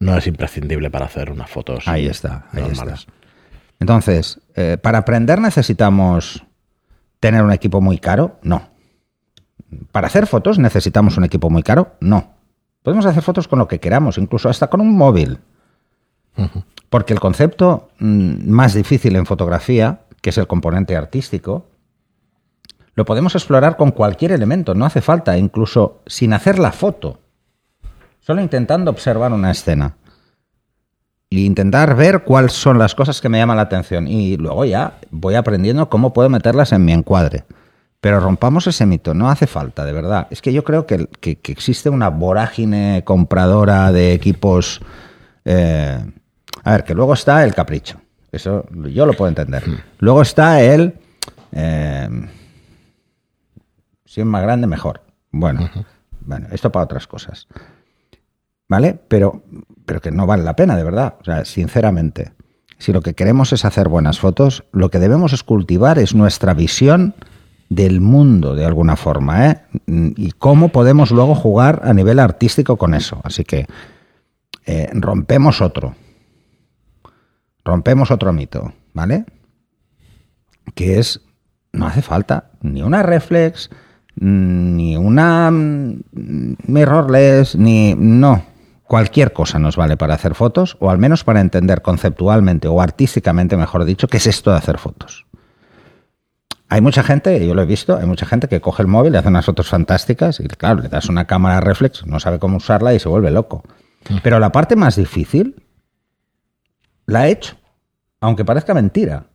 no 0.00 0.16
es 0.16 0.26
imprescindible 0.26 0.90
para 0.90 1.06
hacer 1.06 1.30
unas 1.30 1.48
fotos. 1.48 1.86
Ahí 1.86 2.06
está, 2.06 2.46
ahí 2.52 2.64
está. 2.70 2.96
Entonces, 3.78 4.40
¿para 4.82 4.98
aprender 4.98 5.40
necesitamos 5.40 6.44
tener 7.20 7.42
un 7.42 7.52
equipo 7.52 7.80
muy 7.80 7.98
caro? 7.98 8.38
No. 8.42 8.68
¿Para 9.92 10.08
hacer 10.08 10.26
fotos 10.26 10.58
necesitamos 10.58 11.16
un 11.16 11.24
equipo 11.24 11.50
muy 11.50 11.62
caro? 11.62 11.94
No. 12.00 12.34
Podemos 12.82 13.06
hacer 13.06 13.22
fotos 13.22 13.46
con 13.46 13.58
lo 13.58 13.68
que 13.68 13.78
queramos, 13.78 14.18
incluso 14.18 14.48
hasta 14.48 14.68
con 14.68 14.80
un 14.80 14.96
móvil. 14.96 15.38
Porque 16.88 17.12
el 17.12 17.20
concepto 17.20 17.90
mm, 17.98 18.50
más 18.50 18.72
difícil 18.74 19.16
en 19.16 19.26
fotografía, 19.26 20.00
que 20.22 20.30
es 20.30 20.38
el 20.38 20.46
componente 20.46 20.96
artístico, 20.96 21.66
lo 22.94 23.04
podemos 23.04 23.34
explorar 23.34 23.76
con 23.76 23.90
cualquier 23.90 24.32
elemento, 24.32 24.74
no 24.74 24.86
hace 24.86 25.00
falta, 25.00 25.36
incluso 25.36 26.02
sin 26.06 26.32
hacer 26.32 26.58
la 26.58 26.72
foto, 26.72 27.20
solo 28.30 28.42
intentando 28.42 28.92
observar 28.92 29.32
una 29.32 29.50
escena 29.50 29.96
y 31.28 31.46
intentar 31.46 31.96
ver 31.96 32.22
cuáles 32.22 32.52
son 32.52 32.78
las 32.78 32.94
cosas 32.94 33.20
que 33.20 33.28
me 33.28 33.38
llaman 33.38 33.56
la 33.56 33.64
atención 33.64 34.06
y 34.06 34.36
luego 34.36 34.64
ya 34.64 35.00
voy 35.10 35.34
aprendiendo 35.34 35.90
cómo 35.90 36.12
puedo 36.12 36.28
meterlas 36.28 36.70
en 36.70 36.84
mi 36.84 36.92
encuadre. 36.92 37.42
Pero 38.00 38.20
rompamos 38.20 38.68
ese 38.68 38.86
mito, 38.86 39.14
no 39.14 39.28
hace 39.28 39.48
falta, 39.48 39.84
de 39.84 39.92
verdad. 39.92 40.28
Es 40.30 40.40
que 40.42 40.52
yo 40.52 40.62
creo 40.62 40.86
que, 40.86 41.08
existe 41.20 41.90
una 41.90 42.08
vorágine 42.08 43.02
compradora 43.04 43.90
de 43.90 44.12
equipos. 44.12 44.80
Eh, 45.44 45.98
a 46.62 46.70
ver, 46.70 46.84
que 46.84 46.94
luego 46.94 47.14
está 47.14 47.42
el 47.42 47.52
capricho. 47.52 48.00
Eso 48.30 48.64
yo 48.70 49.06
lo 49.06 49.14
puedo 49.14 49.28
entender. 49.28 49.68
Hmm. 49.68 49.80
Luego 49.98 50.22
está 50.22 50.62
el. 50.62 50.94
Eh, 51.50 52.08
si 54.04 54.20
es 54.20 54.26
más 54.26 54.42
grande, 54.42 54.68
mejor. 54.68 55.02
Bueno, 55.32 55.68
bueno, 56.20 56.46
esto 56.52 56.70
para 56.70 56.84
otras 56.84 57.08
cosas. 57.08 57.48
¿Vale? 58.70 59.00
Pero, 59.08 59.42
pero 59.84 60.00
que 60.00 60.12
no 60.12 60.26
vale 60.26 60.44
la 60.44 60.54
pena, 60.54 60.76
de 60.76 60.84
verdad. 60.84 61.16
O 61.20 61.24
sea, 61.24 61.44
sinceramente. 61.44 62.32
Si 62.78 62.92
lo 62.92 63.02
que 63.02 63.14
queremos 63.14 63.52
es 63.52 63.64
hacer 63.64 63.88
buenas 63.88 64.20
fotos, 64.20 64.64
lo 64.70 64.90
que 64.90 65.00
debemos 65.00 65.32
es 65.32 65.42
cultivar 65.42 65.98
es 65.98 66.14
nuestra 66.14 66.54
visión 66.54 67.14
del 67.68 68.00
mundo 68.00 68.54
de 68.54 68.64
alguna 68.64 68.94
forma, 68.94 69.50
¿eh? 69.50 69.60
Y 69.86 70.30
cómo 70.32 70.68
podemos 70.68 71.10
luego 71.10 71.34
jugar 71.34 71.82
a 71.84 71.92
nivel 71.92 72.20
artístico 72.20 72.76
con 72.76 72.94
eso. 72.94 73.20
Así 73.24 73.44
que 73.44 73.66
eh, 74.66 74.88
rompemos 74.92 75.60
otro. 75.60 75.96
Rompemos 77.64 78.12
otro 78.12 78.32
mito, 78.32 78.72
¿vale? 78.94 79.24
Que 80.76 81.00
es, 81.00 81.20
no 81.72 81.86
hace 81.86 82.02
falta 82.02 82.52
ni 82.62 82.82
una 82.82 83.02
reflex, 83.02 83.68
ni 84.14 84.96
una 84.96 85.50
mm, 85.50 86.02
mirrorless, 86.68 87.56
ni... 87.56 87.96
No, 87.96 88.44
cualquier 88.90 89.32
cosa 89.32 89.60
nos 89.60 89.76
vale 89.76 89.96
para 89.96 90.14
hacer 90.14 90.34
fotos, 90.34 90.76
o 90.80 90.90
al 90.90 90.98
menos 90.98 91.22
para 91.22 91.40
entender 91.40 91.80
conceptualmente 91.80 92.66
o 92.66 92.82
artísticamente, 92.82 93.56
mejor 93.56 93.84
dicho, 93.84 94.08
qué 94.08 94.16
es 94.16 94.26
esto 94.26 94.50
de 94.50 94.56
hacer 94.56 94.78
fotos. 94.78 95.26
Hay 96.68 96.80
mucha 96.80 97.04
gente, 97.04 97.46
yo 97.46 97.54
lo 97.54 97.62
he 97.62 97.66
visto, 97.66 97.96
hay 97.96 98.06
mucha 98.06 98.26
gente 98.26 98.48
que 98.48 98.60
coge 98.60 98.82
el 98.82 98.88
móvil 98.88 99.14
y 99.14 99.16
hace 99.16 99.28
unas 99.28 99.46
fotos 99.46 99.68
fantásticas 99.68 100.40
y 100.40 100.48
claro, 100.48 100.82
le 100.82 100.88
das 100.88 101.08
una 101.08 101.28
cámara 101.28 101.60
reflex, 101.60 102.04
no 102.04 102.18
sabe 102.18 102.40
cómo 102.40 102.56
usarla 102.56 102.92
y 102.92 102.98
se 102.98 103.08
vuelve 103.08 103.30
loco. 103.30 103.62
Mm. 104.08 104.16
Pero 104.24 104.40
la 104.40 104.50
parte 104.50 104.74
más 104.74 104.96
difícil 104.96 105.62
la 107.06 107.28
he 107.28 107.30
hecho, 107.30 107.54
aunque 108.20 108.44
parezca 108.44 108.74
mentira. 108.74 109.26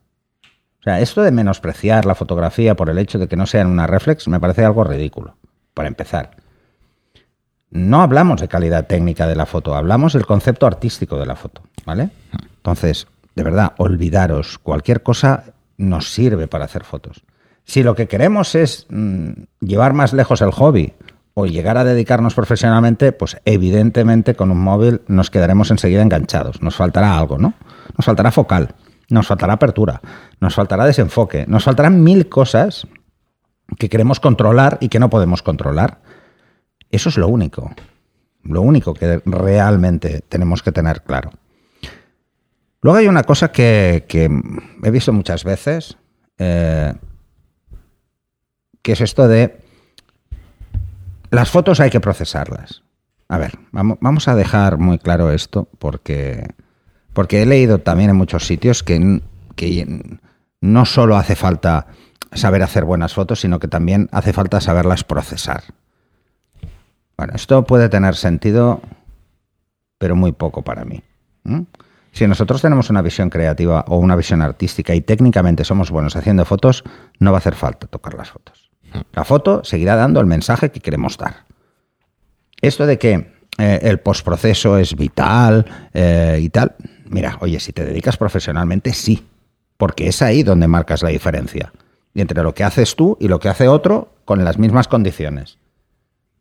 O 0.81 0.83
sea, 0.83 0.99
esto 0.99 1.21
de 1.21 1.31
menospreciar 1.31 2.05
la 2.05 2.15
fotografía 2.15 2.75
por 2.75 2.89
el 2.89 2.97
hecho 2.97 3.19
de 3.19 3.29
que 3.29 3.37
no 3.37 3.45
sea 3.45 3.61
en 3.61 3.67
una 3.67 3.87
reflex 3.87 4.27
me 4.27 4.41
parece 4.41 4.65
algo 4.65 4.83
ridículo, 4.83 5.37
para 5.73 5.87
empezar. 5.87 6.44
No 7.75 8.01
hablamos 8.01 8.39
de 8.39 8.47
calidad 8.47 8.87
técnica 8.87 9.27
de 9.27 9.35
la 9.35 9.45
foto, 9.45 9.75
hablamos 9.75 10.13
del 10.13 10.25
concepto 10.25 10.65
artístico 10.65 11.19
de 11.19 11.25
la 11.25 11.35
foto, 11.35 11.61
¿vale? 11.85 12.09
Entonces, 12.55 13.05
de 13.35 13.43
verdad, 13.43 13.73
olvidaros, 13.75 14.57
cualquier 14.59 15.03
cosa 15.03 15.43
nos 15.75 16.09
sirve 16.09 16.47
para 16.47 16.63
hacer 16.63 16.85
fotos. 16.85 17.23
Si 17.65 17.83
lo 17.83 17.93
que 17.93 18.07
queremos 18.07 18.55
es 18.55 18.87
mm, 18.89 19.31
llevar 19.59 19.91
más 19.91 20.13
lejos 20.13 20.41
el 20.41 20.51
hobby 20.51 20.93
o 21.33 21.47
llegar 21.47 21.77
a 21.77 21.83
dedicarnos 21.83 22.33
profesionalmente, 22.33 23.11
pues 23.11 23.41
evidentemente 23.43 24.35
con 24.35 24.51
un 24.51 24.61
móvil 24.61 25.01
nos 25.07 25.29
quedaremos 25.29 25.69
enseguida 25.69 26.01
enganchados. 26.01 26.61
Nos 26.61 26.77
faltará 26.77 27.17
algo, 27.17 27.37
¿no? 27.37 27.55
Nos 27.97 28.05
faltará 28.05 28.31
focal, 28.31 28.73
nos 29.09 29.27
faltará 29.27 29.51
apertura, 29.51 29.99
nos 30.39 30.55
faltará 30.55 30.85
desenfoque, 30.85 31.43
nos 31.49 31.65
faltarán 31.65 32.01
mil 32.01 32.29
cosas 32.29 32.87
que 33.77 33.89
queremos 33.89 34.21
controlar 34.21 34.77
y 34.79 34.87
que 34.87 34.99
no 34.99 35.09
podemos 35.09 35.41
controlar. 35.41 35.99
Eso 36.91 37.09
es 37.09 37.17
lo 37.17 37.27
único, 37.27 37.71
lo 38.43 38.61
único 38.61 38.93
que 38.93 39.21
realmente 39.25 40.21
tenemos 40.27 40.63
que 40.63 40.71
tener 40.71 41.01
claro. 41.03 41.31
Luego 42.81 42.99
hay 42.99 43.07
una 43.07 43.23
cosa 43.23 43.51
que, 43.51 44.05
he 44.83 44.91
visto 44.91 45.11
muchas 45.11 45.43
veces, 45.43 45.97
eh, 46.37 46.93
que 48.81 48.91
es 48.91 49.01
esto 49.01 49.27
de 49.27 49.57
las 51.31 51.49
fotos 51.49 51.79
hay 51.79 51.89
que 51.89 51.99
procesarlas. 51.99 52.83
A 53.27 53.39
ver, 53.39 53.57
vamos, 53.71 54.27
a 54.27 54.35
dejar 54.35 54.77
muy 54.77 54.99
claro 54.99 55.31
esto 55.31 55.67
porque, 55.79 56.47
porque 57.13 57.41
he 57.41 57.45
leído 57.47 57.79
también 57.79 58.11
en 58.11 58.15
muchos 58.15 58.45
sitios 58.45 58.83
que, 58.83 59.21
que 59.55 60.19
no 60.61 60.85
solo 60.85 61.17
hace 61.17 61.35
falta 61.35 61.87
saber 62.33 62.61
hacer 62.61 62.85
buenas 62.85 63.15
fotos, 63.15 63.39
sino 63.39 63.57
que 63.57 63.67
también 63.67 64.09
hace 64.11 64.31
falta 64.31 64.61
saberlas 64.61 65.03
procesar. 65.03 65.63
Bueno, 67.17 67.33
esto 67.35 67.63
puede 67.63 67.89
tener 67.89 68.15
sentido, 68.15 68.81
pero 69.97 70.15
muy 70.15 70.31
poco 70.31 70.63
para 70.63 70.85
mí. 70.85 71.01
Si 72.11 72.27
nosotros 72.27 72.61
tenemos 72.61 72.89
una 72.89 73.01
visión 73.01 73.29
creativa 73.29 73.85
o 73.87 73.97
una 73.97 74.15
visión 74.15 74.41
artística 74.41 74.95
y 74.95 75.01
técnicamente 75.01 75.63
somos 75.63 75.91
buenos 75.91 76.15
haciendo 76.15 76.45
fotos, 76.45 76.83
no 77.19 77.31
va 77.31 77.37
a 77.37 77.39
hacer 77.39 77.55
falta 77.55 77.87
tocar 77.87 78.13
las 78.15 78.29
fotos. 78.29 78.71
La 79.13 79.23
foto 79.23 79.63
seguirá 79.63 79.95
dando 79.95 80.19
el 80.19 80.25
mensaje 80.25 80.71
que 80.71 80.79
queremos 80.79 81.17
dar. 81.17 81.45
Esto 82.61 82.85
de 82.85 82.97
que 82.97 83.33
eh, 83.57 83.79
el 83.83 83.99
postproceso 83.99 84.77
es 84.77 84.95
vital 84.95 85.65
eh, 85.93 86.39
y 86.41 86.49
tal, 86.49 86.75
mira, 87.05 87.37
oye, 87.41 87.59
si 87.59 87.73
te 87.73 87.85
dedicas 87.85 88.17
profesionalmente, 88.17 88.93
sí, 88.93 89.27
porque 89.77 90.07
es 90.07 90.21
ahí 90.21 90.43
donde 90.43 90.67
marcas 90.67 91.03
la 91.03 91.09
diferencia. 91.09 91.71
Entre 92.13 92.41
lo 92.43 92.53
que 92.53 92.63
haces 92.63 92.95
tú 92.95 93.17
y 93.19 93.27
lo 93.27 93.39
que 93.39 93.49
hace 93.49 93.67
otro 93.67 94.13
con 94.23 94.43
las 94.45 94.57
mismas 94.57 94.87
condiciones. 94.87 95.57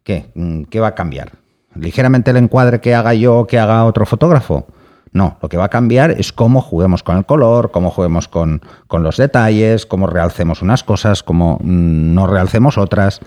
¿Qué? 0.04 0.30
Mm, 0.34 0.64
¿Qué 0.64 0.80
va 0.80 0.88
a 0.88 0.94
cambiar? 0.94 1.32
¿Ligeramente 1.74 2.30
el 2.30 2.36
encuadre 2.36 2.80
que 2.80 2.94
haga 2.94 3.14
yo 3.14 3.38
o 3.38 3.46
que 3.46 3.58
haga 3.58 3.84
otro 3.84 4.06
fotógrafo? 4.06 4.68
No, 5.12 5.38
lo 5.40 5.48
que 5.48 5.56
va 5.56 5.64
a 5.64 5.70
cambiar 5.70 6.10
es 6.12 6.32
cómo 6.32 6.60
juguemos 6.60 7.02
con 7.02 7.16
el 7.16 7.24
color, 7.24 7.70
cómo 7.70 7.90
juguemos 7.90 8.28
con, 8.28 8.60
los 8.90 9.16
detalles, 9.16 9.86
cómo 9.86 10.06
realcemos 10.06 10.60
unas 10.60 10.84
cosas, 10.84 11.22
cómo 11.22 11.58
mm, 11.62 12.14
no 12.14 12.26
realcemos 12.26 12.78
otras, 12.78 13.20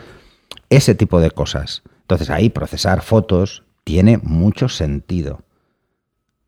ese 0.69 0.95
tipo 0.95 1.19
de 1.19 1.31
cosas. 1.31 1.81
Entonces 2.01 2.29
ahí 2.29 2.49
procesar 2.49 3.01
fotos 3.01 3.63
tiene 3.83 4.19
mucho 4.21 4.69
sentido. 4.69 5.41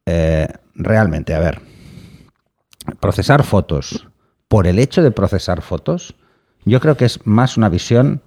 Eh, 0.06 0.48
realmente, 0.76 1.34
a 1.34 1.40
ver, 1.40 1.62
procesar 3.00 3.44
fotos 3.44 4.08
por 4.48 4.68
el 4.68 4.78
hecho 4.78 5.02
de 5.02 5.12
procesar 5.12 5.62
fotos, 5.62 6.16
yo 6.66 6.80
creo 6.80 6.98
que 6.98 7.06
es 7.06 7.26
más 7.26 7.58
una 7.58 7.70
visión 7.70 8.22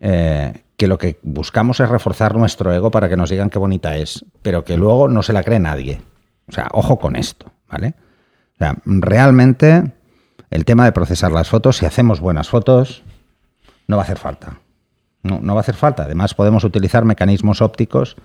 eh, 0.00 0.62
que 0.78 0.86
lo 0.86 0.96
que 0.96 1.18
buscamos 1.22 1.80
es 1.80 1.88
reforzar 1.90 2.34
nuestro 2.36 2.72
ego 2.72 2.90
para 2.90 3.08
que 3.10 3.16
nos 3.16 3.28
digan 3.28 3.50
qué 3.50 3.58
bonita 3.58 3.96
es, 3.96 4.24
pero 4.40 4.64
que 4.64 4.78
luego 4.78 5.08
no 5.08 5.22
se 5.22 5.34
la 5.34 5.42
cree 5.42 5.58
nadie. 5.58 6.00
O 6.48 6.52
sea, 6.52 6.68
ojo 6.72 6.98
con 6.98 7.16
esto, 7.16 7.52
¿vale? 7.70 7.94
O 8.54 8.58
sea, 8.58 8.76
realmente 8.86 9.92
el 10.50 10.64
tema 10.64 10.84
de 10.86 10.92
procesar 10.92 11.32
las 11.32 11.48
fotos, 11.50 11.76
si 11.76 11.84
hacemos 11.84 12.20
buenas 12.20 12.48
fotos, 12.48 13.02
no 13.86 13.96
va 13.96 14.02
a 14.02 14.04
hacer 14.04 14.18
falta. 14.18 14.60
No, 15.22 15.40
no 15.42 15.54
va 15.54 15.60
a 15.60 15.62
hacer 15.62 15.74
falta. 15.74 16.04
Además, 16.04 16.32
podemos 16.34 16.62
utilizar 16.64 17.04
mecanismos 17.04 17.60
ópticos 17.60 18.16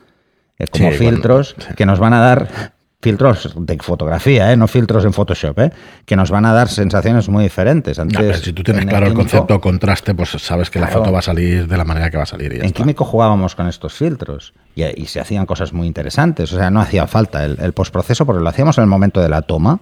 eh, 0.59 0.67
como 0.67 0.91
Sí, 0.91 0.97
filtros 0.97 1.55
bueno, 1.57 1.69
sí. 1.71 1.75
que 1.75 1.85
nos 1.87 1.99
van 1.99 2.13
a 2.13 2.19
dar 2.21 2.73
filtros 3.03 3.53
de 3.55 3.77
fotografía, 3.77 4.51
¿eh? 4.51 4.57
no 4.57 4.67
filtros 4.67 5.05
en 5.05 5.13
Photoshop, 5.13 5.59
¿eh? 5.59 5.71
que 6.05 6.15
nos 6.15 6.31
van 6.31 6.45
a 6.45 6.53
dar 6.53 6.69
sensaciones 6.69 7.29
muy 7.29 7.43
diferentes. 7.43 7.99
Antes, 7.99 8.17
pero 8.17 8.37
si 8.37 8.53
tú 8.53 8.63
tienes 8.63 8.83
en 8.83 8.89
claro 8.89 9.05
el 9.05 9.11
químico- 9.11 9.29
concepto 9.29 9.61
contraste, 9.61 10.15
pues 10.15 10.29
sabes 10.29 10.69
que 10.71 10.79
la 10.79 10.87
foto 10.87 11.11
va 11.11 11.19
a 11.19 11.21
salir 11.21 11.67
de 11.67 11.77
la 11.77 11.83
manera 11.83 12.09
que 12.09 12.17
va 12.17 12.23
a 12.23 12.25
salir 12.25 12.53
y 12.53 12.55
ya 12.55 12.61
En 12.61 12.67
está. 12.67 12.77
químico 12.77 13.05
jugábamos 13.05 13.55
con 13.55 13.67
estos 13.67 13.93
filtros 13.93 14.53
y, 14.73 14.83
y 14.83 15.05
se 15.05 15.19
hacían 15.19 15.45
cosas 15.45 15.73
muy 15.73 15.85
interesantes. 15.85 16.51
O 16.53 16.57
sea, 16.57 16.71
no 16.71 16.81
hacía 16.81 17.05
falta 17.05 17.45
el, 17.45 17.59
el 17.59 17.73
postproceso 17.73 18.25
porque 18.25 18.41
lo 18.41 18.49
hacíamos 18.49 18.77
en 18.79 18.85
el 18.85 18.89
momento 18.89 19.21
de 19.21 19.29
la 19.29 19.41
toma. 19.43 19.79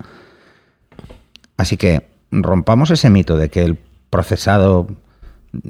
Así 1.58 1.78
que 1.78 2.08
rompamos 2.32 2.90
ese 2.92 3.10
mito 3.10 3.38
de 3.38 3.50
que 3.50 3.64
el 3.64 3.78
procesado 4.10 4.88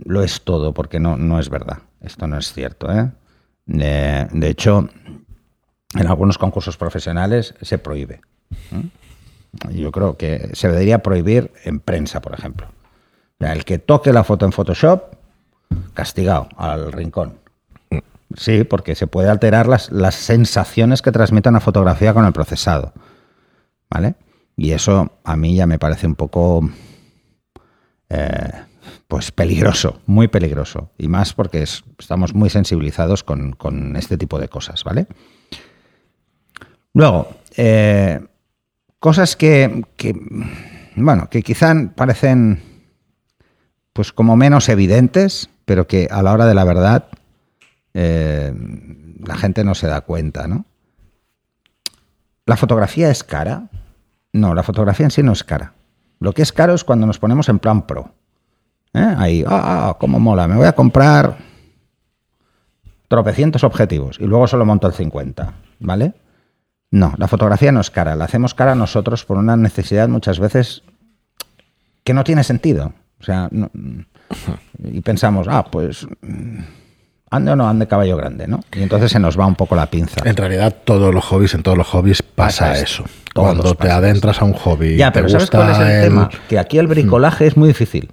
lo 0.05 0.24
es 0.24 0.41
todo, 0.41 0.74
porque 0.74 1.00
no, 1.00 1.17
no 1.17 1.39
es 1.39 1.50
verdad. 1.50 1.79
Esto 2.01 2.27
no 2.27 2.38
es 2.38 2.53
cierto. 2.53 2.91
¿eh? 2.91 3.12
De, 3.65 4.27
de 4.31 4.48
hecho, 4.50 4.89
en 5.95 6.07
algunos 6.07 6.38
concursos 6.38 6.77
profesionales 6.77 7.53
se 7.62 7.77
prohíbe. 7.77 8.21
¿eh? 8.71 9.71
Yo 9.74 9.91
creo 9.91 10.17
que 10.17 10.50
se 10.53 10.69
debería 10.69 11.00
prohibir 11.03 11.51
en 11.65 11.79
prensa, 11.79 12.21
por 12.21 12.33
ejemplo. 12.33 12.67
El 13.39 13.65
que 13.65 13.79
toque 13.79 14.13
la 14.13 14.24
foto 14.24 14.45
en 14.45 14.51
Photoshop, 14.53 15.15
castigado 15.93 16.48
al 16.57 16.91
rincón. 16.91 17.39
Sí, 18.38 18.63
porque 18.63 18.95
se 18.95 19.07
puede 19.07 19.29
alterar 19.29 19.67
las, 19.67 19.91
las 19.91 20.15
sensaciones 20.15 21.01
que 21.01 21.12
transmite 21.12 21.50
una 21.50 21.60
fotografía 21.60 22.13
con 22.13 22.25
el 22.25 22.31
procesado. 22.31 22.93
¿Vale? 23.89 24.15
Y 24.55 24.71
eso 24.71 25.12
a 25.25 25.36
mí 25.36 25.55
ya 25.55 25.67
me 25.67 25.79
parece 25.79 26.07
un 26.07 26.15
poco. 26.15 26.69
eh, 28.10 28.51
pues 29.07 29.31
peligroso, 29.31 30.00
muy 30.05 30.27
peligroso. 30.29 30.91
Y 30.98 31.07
más 31.10 31.33
porque 31.33 31.62
es- 31.63 31.83
estamos 32.00 32.33
muy 32.33 32.50
sensibilizados 32.50 33.24
con, 33.25 33.51
con 33.53 33.95
este 33.98 34.17
tipo 34.17 34.39
de 34.39 34.48
cosas, 34.48 34.83
¿vale? 34.86 35.07
Luego, 36.93 37.29
eh, 37.57 38.19
cosas 39.00 39.36
que, 39.36 39.83
bueno, 40.95 41.29
que 41.29 41.41
quizá 41.41 41.74
parecen 41.95 42.62
pues 43.93 44.13
como 44.13 44.38
menos 44.38 44.69
evidentes, 44.69 45.50
pero 45.65 45.88
que 45.88 46.07
a 46.10 46.21
la 46.21 46.33
hora 46.33 46.45
de 46.45 46.55
la 46.55 46.63
verdad 46.63 47.07
eh, 47.93 48.53
la 49.25 49.36
gente 49.36 49.63
no 49.63 49.75
se 49.75 49.88
da 49.88 50.01
cuenta, 50.01 50.48
¿no? 50.48 50.65
¿La 52.45 52.57
fotografía 52.57 53.10
es 53.10 53.24
cara? 53.24 53.69
No, 54.33 54.53
la 54.55 54.63
fotografía 54.63 55.05
en 55.05 55.12
sí 55.12 55.24
no 55.24 55.33
es 55.33 55.43
cara. 55.43 55.74
Lo 56.19 56.33
que 56.33 56.41
es 56.41 56.51
caro 56.51 56.74
es 56.74 56.83
cuando 56.83 57.05
nos 57.05 57.19
ponemos 57.19 57.50
en 57.50 57.60
plan 57.60 57.86
pro. 57.86 58.13
¿Eh? 58.93 59.15
Ahí, 59.17 59.43
ah, 59.48 59.89
ah, 59.89 59.98
cómo 60.00 60.19
mola, 60.19 60.48
me 60.48 60.55
voy 60.55 60.67
a 60.67 60.74
comprar 60.74 61.38
tropecientos 63.07 63.63
objetivos 63.63 64.17
y 64.19 64.25
luego 64.25 64.48
solo 64.48 64.65
monto 64.65 64.88
el 64.88 64.93
50, 64.93 65.53
¿vale? 65.79 66.13
No, 66.91 67.13
la 67.17 67.27
fotografía 67.27 67.71
no 67.71 67.79
es 67.81 67.89
cara, 67.89 68.15
la 68.15 68.25
hacemos 68.25 68.53
cara 68.53 68.75
nosotros 68.75 69.24
por 69.25 69.38
una 69.38 69.55
necesidad 69.55 70.10
muchas 70.10 70.39
veces 70.39 70.83
que 72.03 72.13
no 72.13 72.24
tiene 72.24 72.43
sentido. 72.43 72.93
O 73.19 73.24
sea, 73.24 73.48
no- 73.51 73.71
y 74.83 75.01
pensamos, 75.01 75.48
ah, 75.50 75.65
pues 75.71 76.05
mm, 76.21 76.60
ande 77.29 77.51
o 77.51 77.55
no 77.55 77.69
ande 77.69 77.88
caballo 77.88 78.17
grande, 78.17 78.48
¿no? 78.48 78.60
Y 78.74 78.81
entonces 78.81 79.12
se 79.12 79.19
nos 79.19 79.39
va 79.39 79.45
un 79.45 79.55
poco 79.55 79.75
la 79.75 79.86
pinza. 79.88 80.21
En 80.27 80.36
realidad, 80.36 80.75
todos 80.83 81.13
los 81.13 81.24
hobbies, 81.25 81.53
en 81.53 81.63
todos 81.63 81.77
los 81.77 81.88
hobbies 81.88 82.21
pasa, 82.24 82.69
Pasa 82.69 82.81
eso. 82.83 83.05
Cuando 83.33 83.74
te 83.75 83.89
adentras 83.89 84.41
a 84.41 84.45
un 84.45 84.53
hobby, 84.53 84.98
Ya, 84.98 85.12
te 85.12 85.19
pero 85.19 85.29
¿sabes 85.29 85.43
gusta 85.50 85.57
cuál 85.60 85.71
es 85.71 85.79
el, 85.79 85.88
el- 85.88 86.03
tema? 86.10 86.29
Que 86.50 86.60
aquí 86.60 86.77
el 86.77 86.88
bricolaje 86.88 87.48
es 87.48 87.55
muy 87.55 87.67
difícil. 87.69 88.12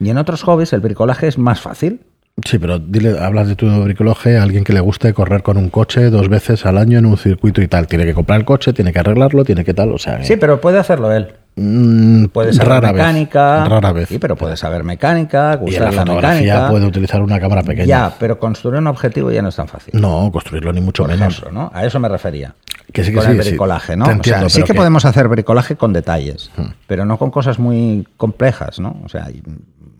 Y 0.00 0.10
en 0.10 0.18
otros 0.18 0.42
hobbies 0.42 0.72
el 0.74 0.80
bricolaje 0.80 1.28
es 1.28 1.38
más 1.38 1.60
fácil. 1.60 2.00
Sí, 2.44 2.58
pero 2.58 2.78
dile, 2.80 3.18
hablas 3.20 3.46
de 3.46 3.54
tu 3.54 3.66
bricolaje 3.84 4.36
a 4.38 4.42
alguien 4.42 4.64
que 4.64 4.72
le 4.72 4.80
guste 4.80 5.12
correr 5.14 5.42
con 5.44 5.56
un 5.56 5.70
coche 5.70 6.10
dos 6.10 6.28
veces 6.28 6.66
al 6.66 6.78
año 6.78 6.98
en 6.98 7.06
un 7.06 7.16
circuito 7.16 7.62
y 7.62 7.68
tal. 7.68 7.86
Tiene 7.86 8.04
que 8.04 8.12
comprar 8.14 8.40
el 8.40 8.44
coche, 8.44 8.72
tiene 8.72 8.92
que 8.92 8.98
arreglarlo, 8.98 9.44
tiene 9.44 9.64
que 9.64 9.72
tal, 9.72 9.92
o 9.92 9.98
sea... 9.98 10.22
Sí, 10.24 10.36
pero 10.36 10.60
puede 10.60 10.78
hacerlo 10.78 11.12
él. 11.12 11.32
Mm, 11.56 12.24
Puede 12.26 12.52
saber 12.52 12.68
rara 12.68 12.92
mecánica. 12.92 13.60
Vez, 13.60 13.68
rara 13.68 13.92
vez. 13.92 14.08
Sí, 14.08 14.18
pero 14.18 14.34
puede 14.34 14.56
saber 14.56 14.82
mecánica, 14.82 15.52
y 15.52 15.54
en 15.54 15.60
gustar 15.60 15.82
la 15.82 15.90
la, 15.92 16.00
fotografía 16.02 16.40
mecánica. 16.40 16.70
puede 16.70 16.86
utilizar 16.86 17.22
una 17.22 17.38
cámara 17.38 17.62
pequeña. 17.62 17.86
Ya, 17.86 18.14
pero 18.18 18.40
construir 18.40 18.80
un 18.80 18.88
objetivo 18.88 19.30
ya 19.30 19.40
no 19.40 19.50
es 19.50 19.54
tan 19.56 19.68
fácil. 19.68 20.00
No, 20.00 20.28
construirlo 20.32 20.72
ni 20.72 20.80
mucho 20.80 21.04
por 21.04 21.12
menos. 21.12 21.34
ejemplo, 21.38 21.52
¿no? 21.52 21.70
A 21.72 21.84
eso 21.86 22.00
me 22.00 22.08
refería. 22.08 22.56
Que 22.92 23.04
sí, 23.04 23.10
que 23.10 23.16
con 23.18 23.26
sí, 23.26 23.30
el 23.30 23.42
sí. 23.44 23.50
bricolaje, 23.50 23.96
¿no? 23.96 24.04
O 24.06 24.22
sea, 24.24 24.48
sí 24.48 24.62
que, 24.62 24.66
que- 24.68 24.74
podemos 24.74 25.04
hacer 25.04 25.28
bricolaje 25.28 25.76
con 25.76 25.92
detalles, 25.92 26.50
pero 26.88 27.04
no 27.04 27.16
con 27.18 27.30
cosas 27.30 27.60
muy 27.60 28.04
complejas, 28.16 28.80
¿no? 28.80 28.96
O 29.04 29.08
sea, 29.08 29.28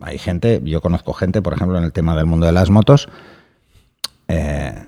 hay, 0.05 0.17
gente, 0.17 0.61
yo 0.63 0.81
conozco 0.81 1.13
gente, 1.13 1.41
por 1.41 1.53
ejemplo, 1.53 1.77
en 1.77 1.83
el 1.83 1.91
tema 1.91 2.15
del 2.15 2.25
mundo 2.25 2.45
de 2.45 2.51
las 2.51 2.69
motos, 2.69 3.09
eh, 4.27 4.85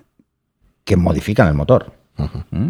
que 0.83 0.95
modifican 0.95 1.47
el 1.47 1.53
motor. 1.53 1.93
¿Mm? 2.51 2.69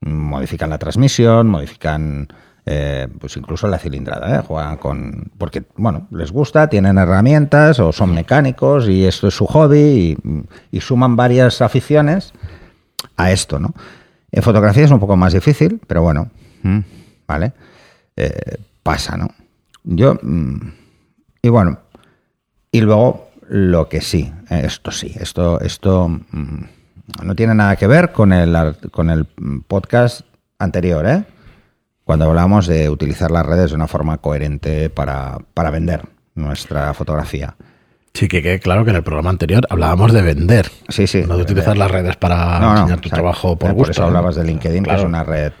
Modifican 0.00 0.70
la 0.70 0.78
transmisión, 0.78 1.48
modifican 1.48 2.28
eh, 2.66 3.08
pues 3.18 3.36
incluso 3.36 3.66
la 3.66 3.78
cilindrada, 3.78 4.38
¿eh? 4.38 4.42
juegan 4.46 4.76
con. 4.76 5.32
Porque, 5.38 5.64
bueno, 5.76 6.06
les 6.10 6.30
gusta, 6.30 6.68
tienen 6.68 6.98
herramientas 6.98 7.80
o 7.80 7.92
son 7.92 8.14
mecánicos 8.14 8.88
y 8.88 9.06
esto 9.06 9.28
es 9.28 9.34
su 9.34 9.46
hobby 9.46 9.78
y, 9.80 10.18
y 10.70 10.80
suman 10.80 11.16
varias 11.16 11.62
aficiones 11.62 12.32
a 13.16 13.32
esto, 13.32 13.58
¿no? 13.58 13.72
En 14.30 14.42
fotografía 14.42 14.84
es 14.84 14.90
un 14.90 15.00
poco 15.00 15.16
más 15.16 15.32
difícil, 15.32 15.80
pero 15.86 16.02
bueno, 16.02 16.30
¿vale? 17.26 17.52
Eh, 18.16 18.58
pasa, 18.82 19.16
¿no? 19.16 19.28
Yo. 19.84 20.18
mm, 20.22 20.77
y 21.48 21.50
bueno, 21.50 21.78
y 22.70 22.82
luego 22.82 23.30
lo 23.48 23.88
que 23.88 24.02
sí, 24.02 24.30
eh, 24.50 24.62
esto 24.66 24.90
sí, 24.90 25.14
esto, 25.18 25.58
esto 25.60 26.06
mm, 26.08 26.64
no 27.22 27.34
tiene 27.34 27.54
nada 27.54 27.74
que 27.76 27.86
ver 27.86 28.12
con 28.12 28.34
el, 28.34 28.54
con 28.90 29.08
el 29.08 29.24
podcast 29.66 30.20
anterior, 30.58 31.06
¿eh? 31.06 31.24
Cuando 32.04 32.26
hablamos 32.26 32.66
de 32.66 32.90
utilizar 32.90 33.30
las 33.30 33.46
redes 33.46 33.70
de 33.70 33.76
una 33.76 33.86
forma 33.88 34.18
coherente 34.18 34.90
para, 34.90 35.38
para 35.54 35.70
vender 35.70 36.02
nuestra 36.34 36.92
fotografía. 36.92 37.56
Sí, 38.12 38.28
que 38.28 38.42
quede 38.42 38.60
claro 38.60 38.84
que 38.84 38.90
en 38.90 38.96
el 38.96 39.02
programa 39.02 39.30
anterior 39.30 39.66
hablábamos 39.70 40.12
de 40.12 40.20
vender. 40.20 40.70
Sí, 40.90 41.06
sí. 41.06 41.24
No 41.26 41.38
de 41.38 41.44
utilizar 41.44 41.78
las 41.78 41.90
redes 41.90 42.16
para 42.16 42.58
No, 42.58 42.74
no, 42.74 42.80
enseñar 42.80 43.00
tu 43.00 43.08
o 43.08 43.10
sea, 43.10 43.16
trabajo 43.16 43.56
por 43.56 43.70
eh, 43.70 43.72
gusto. 43.72 43.92
eso 43.92 44.00
¿no? 44.02 44.08
hablabas 44.08 44.36
de 44.36 44.44
LinkedIn, 44.44 44.84
que 44.84 44.94
es 44.94 45.02
una 45.02 45.24
red 45.24 45.52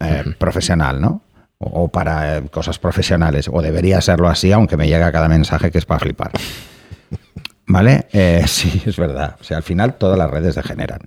eh, 0.00 0.24
profesional, 0.38 1.02
¿no? 1.02 1.20
O, 1.64 1.84
o 1.84 1.88
para 1.88 2.38
eh, 2.38 2.42
cosas 2.50 2.78
profesionales. 2.78 3.48
O 3.52 3.62
debería 3.62 4.00
serlo 4.00 4.28
así, 4.28 4.52
aunque 4.52 4.76
me 4.76 4.88
llega 4.88 5.12
cada 5.12 5.28
mensaje 5.28 5.70
que 5.70 5.78
es 5.78 5.86
para 5.86 6.00
flipar. 6.00 6.32
¿Vale? 7.66 8.08
Eh, 8.12 8.44
sí, 8.46 8.82
es 8.84 8.96
verdad. 8.96 9.36
O 9.40 9.44
sea, 9.44 9.56
al 9.56 9.62
final 9.62 9.94
todas 9.94 10.18
las 10.18 10.30
redes 10.30 10.54
degeneran. 10.54 11.00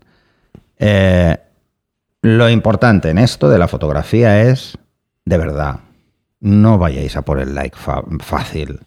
Eh, 0.80 1.38
lo 2.22 2.50
importante 2.50 3.10
en 3.10 3.18
esto 3.18 3.50
de 3.50 3.60
la 3.60 3.68
fotografía 3.68 4.42
es, 4.42 4.78
de 5.26 5.38
verdad, 5.38 5.80
no 6.40 6.78
vayáis 6.78 7.16
a 7.16 7.22
por 7.22 7.40
el 7.40 7.56
like 7.56 7.78
fácil. 8.20 8.80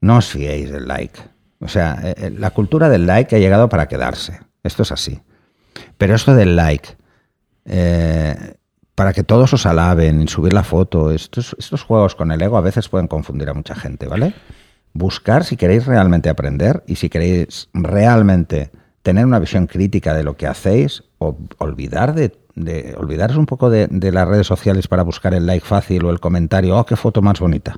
No 0.00 0.18
os 0.18 0.28
fiéis 0.28 0.70
del 0.70 0.88
like. 0.88 1.18
O 1.60 1.68
sea, 1.68 1.98
eh, 2.02 2.30
la 2.36 2.50
cultura 2.50 2.88
del 2.88 3.06
like 3.06 3.36
ha 3.36 3.38
llegado 3.38 3.68
para 3.68 3.88
quedarse. 3.88 4.40
Esto 4.62 4.82
es 4.82 4.92
así. 4.92 5.20
Pero 5.96 6.14
esto 6.14 6.34
del 6.34 6.56
like, 6.56 6.96
eh, 7.64 8.54
para 9.02 9.12
que 9.12 9.24
todos 9.24 9.52
os 9.52 9.66
alaben 9.66 10.22
y 10.22 10.28
subir 10.28 10.52
la 10.52 10.62
foto, 10.62 11.10
estos, 11.10 11.56
estos 11.58 11.82
juegos 11.82 12.14
con 12.14 12.30
el 12.30 12.40
ego 12.40 12.56
a 12.56 12.60
veces 12.60 12.88
pueden 12.88 13.08
confundir 13.08 13.48
a 13.48 13.52
mucha 13.52 13.74
gente, 13.74 14.06
¿vale? 14.06 14.32
buscar 14.92 15.42
si 15.42 15.56
queréis 15.56 15.86
realmente 15.86 16.28
aprender 16.28 16.84
y 16.86 16.94
si 16.94 17.08
queréis 17.08 17.68
realmente 17.74 18.70
tener 19.02 19.26
una 19.26 19.40
visión 19.40 19.66
crítica 19.66 20.14
de 20.14 20.22
lo 20.22 20.36
que 20.36 20.46
hacéis, 20.46 21.02
o 21.18 21.36
olvidar 21.58 22.14
de, 22.14 22.38
de 22.54 22.94
olvidaros 22.96 23.36
un 23.36 23.46
poco 23.46 23.70
de, 23.70 23.88
de, 23.88 24.12
las 24.12 24.28
redes 24.28 24.46
sociales 24.46 24.86
para 24.86 25.02
buscar 25.02 25.34
el 25.34 25.46
like 25.46 25.66
fácil 25.66 26.04
o 26.04 26.10
el 26.10 26.20
comentario, 26.20 26.78
oh, 26.78 26.86
qué 26.86 26.94
foto 26.94 27.22
más 27.22 27.40
bonita, 27.40 27.74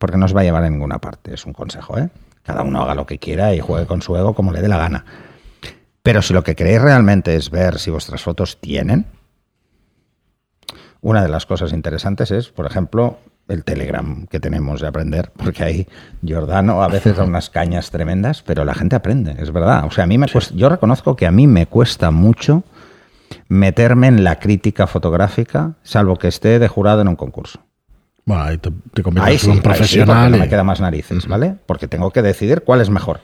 porque 0.00 0.16
no 0.16 0.24
os 0.24 0.34
va 0.34 0.40
a 0.40 0.44
llevar 0.44 0.64
a 0.64 0.70
ninguna 0.70 0.98
parte, 0.98 1.34
es 1.34 1.46
un 1.46 1.52
consejo, 1.52 1.96
¿eh? 1.98 2.08
Cada 2.42 2.64
uno 2.64 2.82
haga 2.82 2.96
lo 2.96 3.06
que 3.06 3.20
quiera 3.20 3.54
y 3.54 3.60
juegue 3.60 3.86
con 3.86 4.02
su 4.02 4.16
ego 4.16 4.34
como 4.34 4.50
le 4.50 4.60
dé 4.60 4.66
la 4.66 4.78
gana. 4.78 5.04
Pero 6.02 6.20
si 6.20 6.34
lo 6.34 6.42
que 6.42 6.56
queréis 6.56 6.82
realmente 6.82 7.36
es 7.36 7.48
ver 7.48 7.78
si 7.78 7.92
vuestras 7.92 8.22
fotos 8.22 8.60
tienen, 8.60 9.06
una 11.00 11.22
de 11.22 11.28
las 11.28 11.46
cosas 11.46 11.72
interesantes 11.72 12.30
es, 12.30 12.48
por 12.48 12.66
ejemplo, 12.66 13.18
el 13.48 13.64
Telegram 13.64 14.26
que 14.26 14.40
tenemos 14.40 14.80
de 14.80 14.88
aprender, 14.88 15.30
porque 15.36 15.64
ahí 15.64 15.88
Giordano 16.22 16.82
a 16.82 16.88
veces 16.88 17.16
da 17.16 17.24
unas 17.24 17.50
cañas 17.50 17.90
tremendas, 17.90 18.42
pero 18.42 18.64
la 18.64 18.74
gente 18.74 18.96
aprende, 18.96 19.36
es 19.38 19.52
verdad. 19.52 19.84
O 19.86 19.90
sea, 19.90 20.04
a 20.04 20.06
mí 20.06 20.18
me 20.18 20.28
cuesta, 20.28 20.54
yo 20.54 20.68
reconozco 20.68 21.16
que 21.16 21.26
a 21.26 21.30
mí 21.30 21.46
me 21.46 21.66
cuesta 21.66 22.10
mucho 22.10 22.62
meterme 23.48 24.06
en 24.08 24.24
la 24.24 24.38
crítica 24.38 24.86
fotográfica, 24.86 25.74
salvo 25.82 26.16
que 26.16 26.28
esté 26.28 26.58
de 26.58 26.68
jurado 26.68 27.00
en 27.00 27.08
un 27.08 27.16
concurso. 27.16 27.60
Bueno, 28.24 28.42
ahí 28.42 28.58
te, 28.58 28.70
te 28.92 29.02
conviertes 29.02 29.44
en 29.44 29.52
un 29.52 29.62
profesional. 29.62 30.24
Sí, 30.24 30.28
y... 30.28 30.32
no 30.32 30.44
me 30.44 30.48
queda 30.50 30.62
más 30.62 30.80
narices, 30.80 31.26
¿vale? 31.26 31.56
Porque 31.64 31.88
tengo 31.88 32.10
que 32.10 32.20
decidir 32.20 32.62
cuál 32.62 32.82
es 32.82 32.90
mejor. 32.90 33.20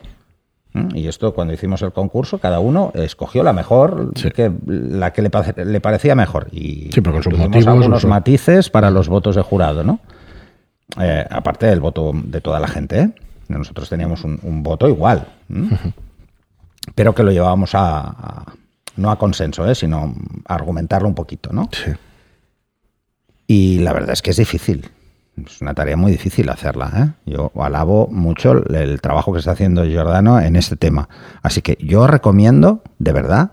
Y 0.93 1.07
esto, 1.07 1.35
cuando 1.35 1.55
hicimos 1.55 1.83
el 1.83 1.93
concurso, 1.93 2.39
cada 2.39 2.59
uno 2.59 2.91
escogió 2.95 3.45
la 3.45 3.53
mejor, 3.53 4.11
sí. 4.17 4.31
que, 4.33 4.51
la 4.67 5.13
que 5.13 5.23
le, 5.23 5.31
le, 5.65 5.81
parecía 5.81 6.17
mejor. 6.17 6.49
Y 6.51 6.91
sí, 6.93 7.01
pero 7.01 7.13
con 7.13 7.23
sus 7.23 7.39
motivos, 7.39 7.67
algunos 7.69 8.05
matices 8.07 8.71
para 8.71 8.91
los 8.91 9.09
votos 9.09 9.37
de 9.37 9.43
jurado, 9.43 9.85
¿no? 9.85 10.01
Eh, 11.01 11.25
aparte 11.31 11.67
del 11.67 11.79
voto 11.79 12.11
de 12.13 12.41
toda 12.41 12.59
la 12.59 12.67
gente, 12.67 13.01
¿eh? 13.01 13.11
nosotros 13.47 13.89
teníamos 13.89 14.25
un, 14.25 14.41
un 14.43 14.65
voto 14.65 14.89
igual, 14.89 15.29
pero 16.97 17.15
que 17.15 17.23
lo 17.23 17.31
llevábamos 17.31 17.77
a, 17.77 18.01
a, 18.01 18.55
no 18.97 19.13
a 19.13 19.19
consenso, 19.19 19.71
¿eh? 19.71 19.77
sino 19.77 20.13
a 20.47 20.55
argumentarlo 20.55 21.07
un 21.07 21.15
poquito, 21.15 21.53
¿no? 21.53 21.69
Sí. 21.73 21.93
Y 23.47 23.79
la 23.79 23.93
verdad 23.93 24.11
es 24.11 24.23
que 24.23 24.31
es 24.31 24.37
difícil. 24.39 24.91
Es 25.37 25.61
una 25.61 25.75
tarea 25.75 25.97
muy 25.97 26.13
difícil 26.13 26.49
hacerla. 26.49 26.93
¿eh? 27.27 27.31
Yo 27.33 27.51
alabo 27.57 28.09
mucho 28.09 28.65
el 28.69 29.01
trabajo 29.01 29.33
que 29.33 29.41
está 29.41 29.53
haciendo 29.53 29.85
Giordano 29.85 30.41
en 30.41 30.57
este 30.57 30.77
tema. 30.77 31.09
Así 31.43 31.61
que 31.61 31.77
yo 31.81 32.07
recomiendo, 32.07 32.83
de 32.99 33.13
verdad, 33.13 33.53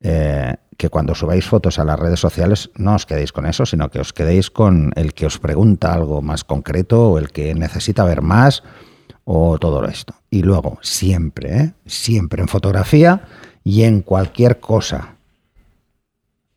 eh, 0.00 0.56
que 0.76 0.90
cuando 0.90 1.14
subáis 1.14 1.46
fotos 1.46 1.78
a 1.78 1.84
las 1.84 1.98
redes 1.98 2.20
sociales 2.20 2.70
no 2.76 2.94
os 2.94 3.06
quedéis 3.06 3.32
con 3.32 3.46
eso, 3.46 3.64
sino 3.64 3.90
que 3.90 4.00
os 4.00 4.12
quedéis 4.12 4.50
con 4.50 4.92
el 4.96 5.14
que 5.14 5.26
os 5.26 5.38
pregunta 5.38 5.94
algo 5.94 6.20
más 6.20 6.44
concreto 6.44 7.10
o 7.10 7.18
el 7.18 7.30
que 7.30 7.54
necesita 7.54 8.04
ver 8.04 8.20
más 8.20 8.62
o 9.24 9.58
todo 9.58 9.84
esto. 9.86 10.14
Y 10.30 10.42
luego, 10.42 10.78
siempre, 10.82 11.58
¿eh? 11.58 11.72
siempre 11.86 12.42
en 12.42 12.48
fotografía 12.48 13.22
y 13.64 13.84
en 13.84 14.02
cualquier 14.02 14.60
cosa. 14.60 15.16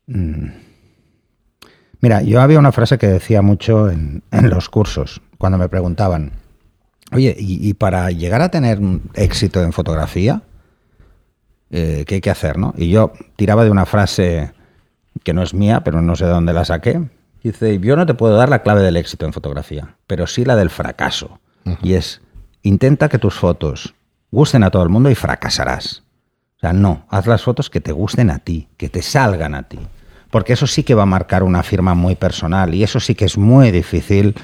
Mm. 0.07 0.68
Mira, 2.01 2.21
yo 2.21 2.41
había 2.41 2.59
una 2.59 2.71
frase 2.71 2.97
que 2.97 3.07
decía 3.07 3.41
mucho 3.41 3.89
en, 3.89 4.23
en 4.31 4.49
los 4.49 4.69
cursos, 4.69 5.21
cuando 5.37 5.57
me 5.57 5.67
preguntaban, 5.67 6.31
oye, 7.11 7.35
¿y, 7.37 7.67
y 7.67 7.73
para 7.73 8.09
llegar 8.11 8.41
a 8.41 8.49
tener 8.49 8.79
éxito 9.15 9.61
en 9.63 9.73
fotografía, 9.73 10.41
eh, 11.71 12.05
qué 12.07 12.15
hay 12.15 12.21
que 12.21 12.29
hacer, 12.31 12.57
¿no? 12.57 12.73
Y 12.77 12.89
yo 12.89 13.11
tiraba 13.35 13.63
de 13.63 13.71
una 13.71 13.85
frase 13.85 14.51
que 15.23 15.33
no 15.33 15.43
es 15.43 15.53
mía, 15.53 15.81
pero 15.83 16.01
no 16.01 16.15
sé 16.15 16.25
de 16.25 16.31
dónde 16.31 16.53
la 16.53 16.65
saqué. 16.65 17.01
Dice, 17.43 17.79
yo 17.79 17.95
no 17.95 18.05
te 18.05 18.13
puedo 18.13 18.35
dar 18.35 18.49
la 18.49 18.63
clave 18.63 18.81
del 18.81 18.97
éxito 18.97 19.25
en 19.25 19.33
fotografía, 19.33 19.95
pero 20.07 20.25
sí 20.27 20.45
la 20.45 20.55
del 20.55 20.69
fracaso. 20.69 21.39
Uh 21.65 21.71
-huh. 21.71 21.77
Y 21.83 21.93
es, 21.93 22.21
intenta 22.63 23.09
que 23.09 23.19
tus 23.19 23.35
fotos 23.35 23.93
gusten 24.31 24.63
a 24.63 24.71
todo 24.71 24.83
el 24.83 24.89
mundo 24.89 25.09
y 25.09 25.15
fracasarás. 25.15 26.03
O 26.57 26.59
sea, 26.59 26.73
no, 26.73 27.05
haz 27.09 27.27
las 27.27 27.43
fotos 27.43 27.69
que 27.69 27.81
te 27.81 27.91
gusten 27.91 28.29
a 28.29 28.39
ti, 28.39 28.67
que 28.77 28.89
te 28.89 29.01
salgan 29.01 29.55
a 29.55 29.63
ti. 29.63 29.79
Porque 30.29 30.53
eso 30.53 30.67
sí 30.67 30.83
que 30.83 30.95
va 30.95 31.03
a 31.03 31.07
marcar 31.07 31.43
una 31.43 31.63
firma 31.63 31.93
muy 31.95 32.15
personal 32.15 32.73
y 32.75 32.83
eso 32.83 32.99
sí 32.99 33.15
que 33.15 33.25
es 33.25 33.37
muy 33.37 33.71
difícil 33.71 34.35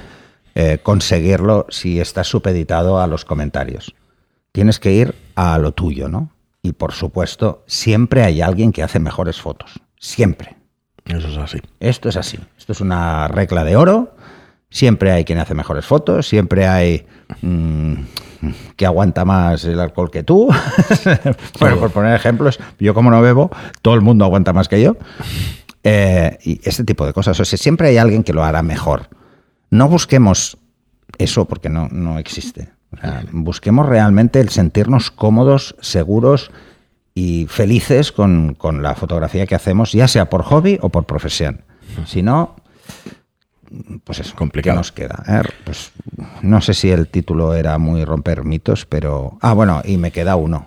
eh, 0.55 0.79
conseguirlo 0.81 1.65
si 1.69 1.99
estás 1.99 2.27
supeditado 2.27 2.99
a 2.99 3.07
los 3.07 3.25
comentarios. 3.25 3.93
Tienes 4.51 4.79
que 4.79 4.93
ir 4.93 5.15
a 5.35 5.57
lo 5.57 5.73
tuyo, 5.73 6.07
¿no? 6.07 6.31
Y 6.61 6.73
por 6.73 6.93
supuesto, 6.93 7.63
siempre 7.67 8.23
hay 8.23 8.41
alguien 8.41 8.71
que 8.71 8.81
hace 8.81 8.99
mejores 8.99 9.39
fotos. 9.39 9.81
Siempre. 9.99 10.55
Eso 11.05 11.27
es 11.27 11.37
así. 11.37 11.59
Esto 11.79 12.09
es 12.09 12.17
así. 12.17 12.39
Esto 12.57 12.71
es 12.71 12.81
una 12.81 13.27
regla 13.27 13.63
de 13.63 13.75
oro. 13.75 14.15
Siempre 14.69 15.11
hay 15.11 15.25
quien 15.25 15.39
hace 15.39 15.53
mejores 15.53 15.85
fotos. 15.85 16.27
Siempre 16.27 16.67
hay 16.67 17.05
mmm, 17.41 17.93
que 18.75 18.85
aguanta 18.85 19.25
más 19.25 19.65
el 19.65 19.79
alcohol 19.79 20.09
que 20.09 20.23
tú. 20.23 20.49
bueno, 21.59 21.77
por 21.77 21.91
poner 21.91 22.15
ejemplos, 22.15 22.59
yo 22.79 22.93
como 22.93 23.11
no 23.11 23.21
bebo, 23.21 23.51
todo 23.81 23.93
el 23.93 24.01
mundo 24.01 24.25
aguanta 24.25 24.53
más 24.53 24.67
que 24.67 24.81
yo. 24.81 24.97
Eh, 25.87 26.39
y 26.43 26.59
este 26.67 26.83
tipo 26.83 27.05
de 27.05 27.13
cosas. 27.13 27.39
O 27.39 27.45
sea, 27.45 27.57
siempre 27.59 27.89
hay 27.89 27.97
alguien 27.97 28.23
que 28.23 28.33
lo 28.33 28.43
hará 28.43 28.63
mejor. 28.63 29.07
No 29.69 29.87
busquemos 29.87 30.57
eso 31.19 31.45
porque 31.45 31.69
no, 31.69 31.87
no 31.89 32.17
existe. 32.17 32.69
O 32.91 32.97
sea, 32.97 33.23
busquemos 33.31 33.85
realmente 33.87 34.39
el 34.39 34.49
sentirnos 34.49 35.11
cómodos, 35.11 35.75
seguros 35.81 36.49
y 37.13 37.45
felices 37.47 38.11
con, 38.11 38.55
con, 38.55 38.81
la 38.81 38.95
fotografía 38.95 39.45
que 39.45 39.53
hacemos, 39.53 39.91
ya 39.91 40.07
sea 40.07 40.27
por 40.27 40.41
hobby 40.41 40.79
o 40.81 40.89
por 40.89 41.05
profesión. 41.05 41.61
Si 42.07 42.23
no, 42.23 42.55
pues 44.03 44.19
es 44.19 44.33
complicado. 44.33 44.73
¿Qué 44.73 44.79
nos 44.79 44.91
queda? 44.91 45.23
Eh? 45.27 45.47
Pues, 45.65 45.91
no 46.41 46.61
sé 46.61 46.73
si 46.73 46.89
el 46.89 47.07
título 47.09 47.53
era 47.53 47.77
muy 47.77 48.03
romper 48.05 48.43
mitos, 48.43 48.87
pero. 48.87 49.37
Ah, 49.39 49.53
bueno, 49.53 49.83
y 49.85 49.97
me 49.97 50.11
queda 50.11 50.35
uno. 50.35 50.65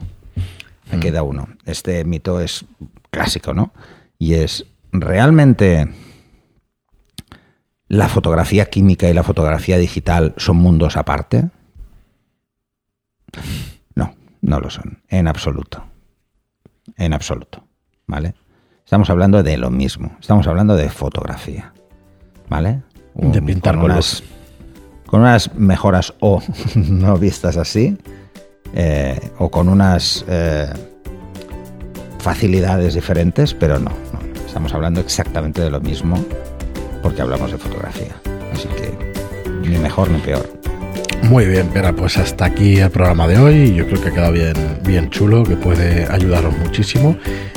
Me 0.93 0.99
mm. 0.99 1.01
queda 1.01 1.25
uno. 1.25 1.49
Este 1.65 2.05
mito 2.05 2.41
es 2.41 2.65
clásico, 3.11 3.53
¿no? 3.53 3.73
Y 4.17 4.35
es 4.35 4.65
realmente 5.01 5.89
la 7.89 8.09
fotografía 8.09 8.67
química 8.67 9.09
y 9.09 9.15
la 9.15 9.23
fotografía 9.23 9.79
digital 9.79 10.35
son 10.37 10.59
mundos 10.59 10.97
aparte. 10.97 11.49
No, 13.95 14.15
no 14.43 14.61
lo 14.61 14.71
son, 14.71 15.03
en 15.09 15.27
absoluto. 15.27 15.85
En 16.97 17.15
absoluto. 17.15 17.65
¿Vale? 18.07 18.35
Estamos 18.85 19.11
hablando 19.11 19.43
de 19.43 19.57
lo 19.59 19.71
mismo. 19.71 20.17
Estamos 20.21 20.47
hablando 20.47 20.77
de 20.77 20.89
fotografía. 20.89 21.73
¿Vale? 22.49 22.83
De 23.15 23.43
pintar 23.43 23.75
con 23.77 23.87
unas, 23.87 24.23
con 25.07 25.21
unas 25.21 25.55
mejoras 25.55 26.15
o 26.21 26.43
no 26.75 27.19
vistas 27.19 27.57
así, 27.57 27.99
eh, 28.75 29.19
o 29.39 29.51
con 29.51 29.69
unas 29.69 30.25
eh, 30.29 30.73
facilidades 32.19 32.95
diferentes, 32.95 33.55
pero 33.55 33.79
no, 33.79 33.91
no. 34.13 34.28
Estamos 34.49 34.73
hablando 34.73 35.01
exactamente 35.01 35.61
de 35.61 35.71
lo 35.71 35.79
mismo 35.79 36.25
porque 37.03 37.21
hablamos 37.21 37.53
de 37.53 37.59
fotografía. 37.59 38.17
Así 38.53 38.67
que 38.69 39.69
ni 39.69 39.79
mejor 39.79 40.11
ni 40.11 40.19
peor. 40.21 40.49
Muy 41.23 41.45
bien, 41.45 41.69
Pera, 41.69 41.93
pues 41.93 42.17
hasta 42.17 42.47
aquí 42.47 42.79
el 42.79 42.91
programa 42.91 43.29
de 43.29 43.39
hoy. 43.39 43.75
Yo 43.75 43.87
creo 43.87 44.01
que 44.01 44.09
ha 44.09 44.13
quedado 44.13 44.33
bien, 44.33 44.55
bien 44.85 45.11
chulo, 45.11 45.45
que 45.45 45.55
puede 45.55 46.07
ayudaros 46.11 46.57
muchísimo. 46.57 47.17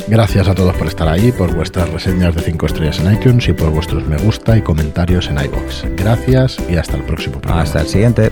Gracias 0.10 0.50
a 0.50 0.54
todos 0.54 0.76
por 0.76 0.88
estar 0.88 1.08
ahí, 1.08 1.32
por 1.32 1.56
vuestras 1.56 1.90
reseñas 1.90 2.36
de 2.36 2.42
5 2.42 2.66
estrellas 2.66 3.00
en 3.00 3.14
iTunes 3.14 3.48
y 3.48 3.54
por 3.54 3.70
vuestros 3.70 4.06
me 4.06 4.18
gusta 4.18 4.58
y 4.58 4.62
comentarios 4.62 5.30
en 5.30 5.40
iBox. 5.40 5.86
Gracias 5.96 6.58
y 6.70 6.76
hasta 6.76 6.98
el 6.98 7.04
próximo 7.04 7.40
programa. 7.40 7.62
Hasta 7.62 7.82
el 7.82 7.88
siguiente. 7.88 8.32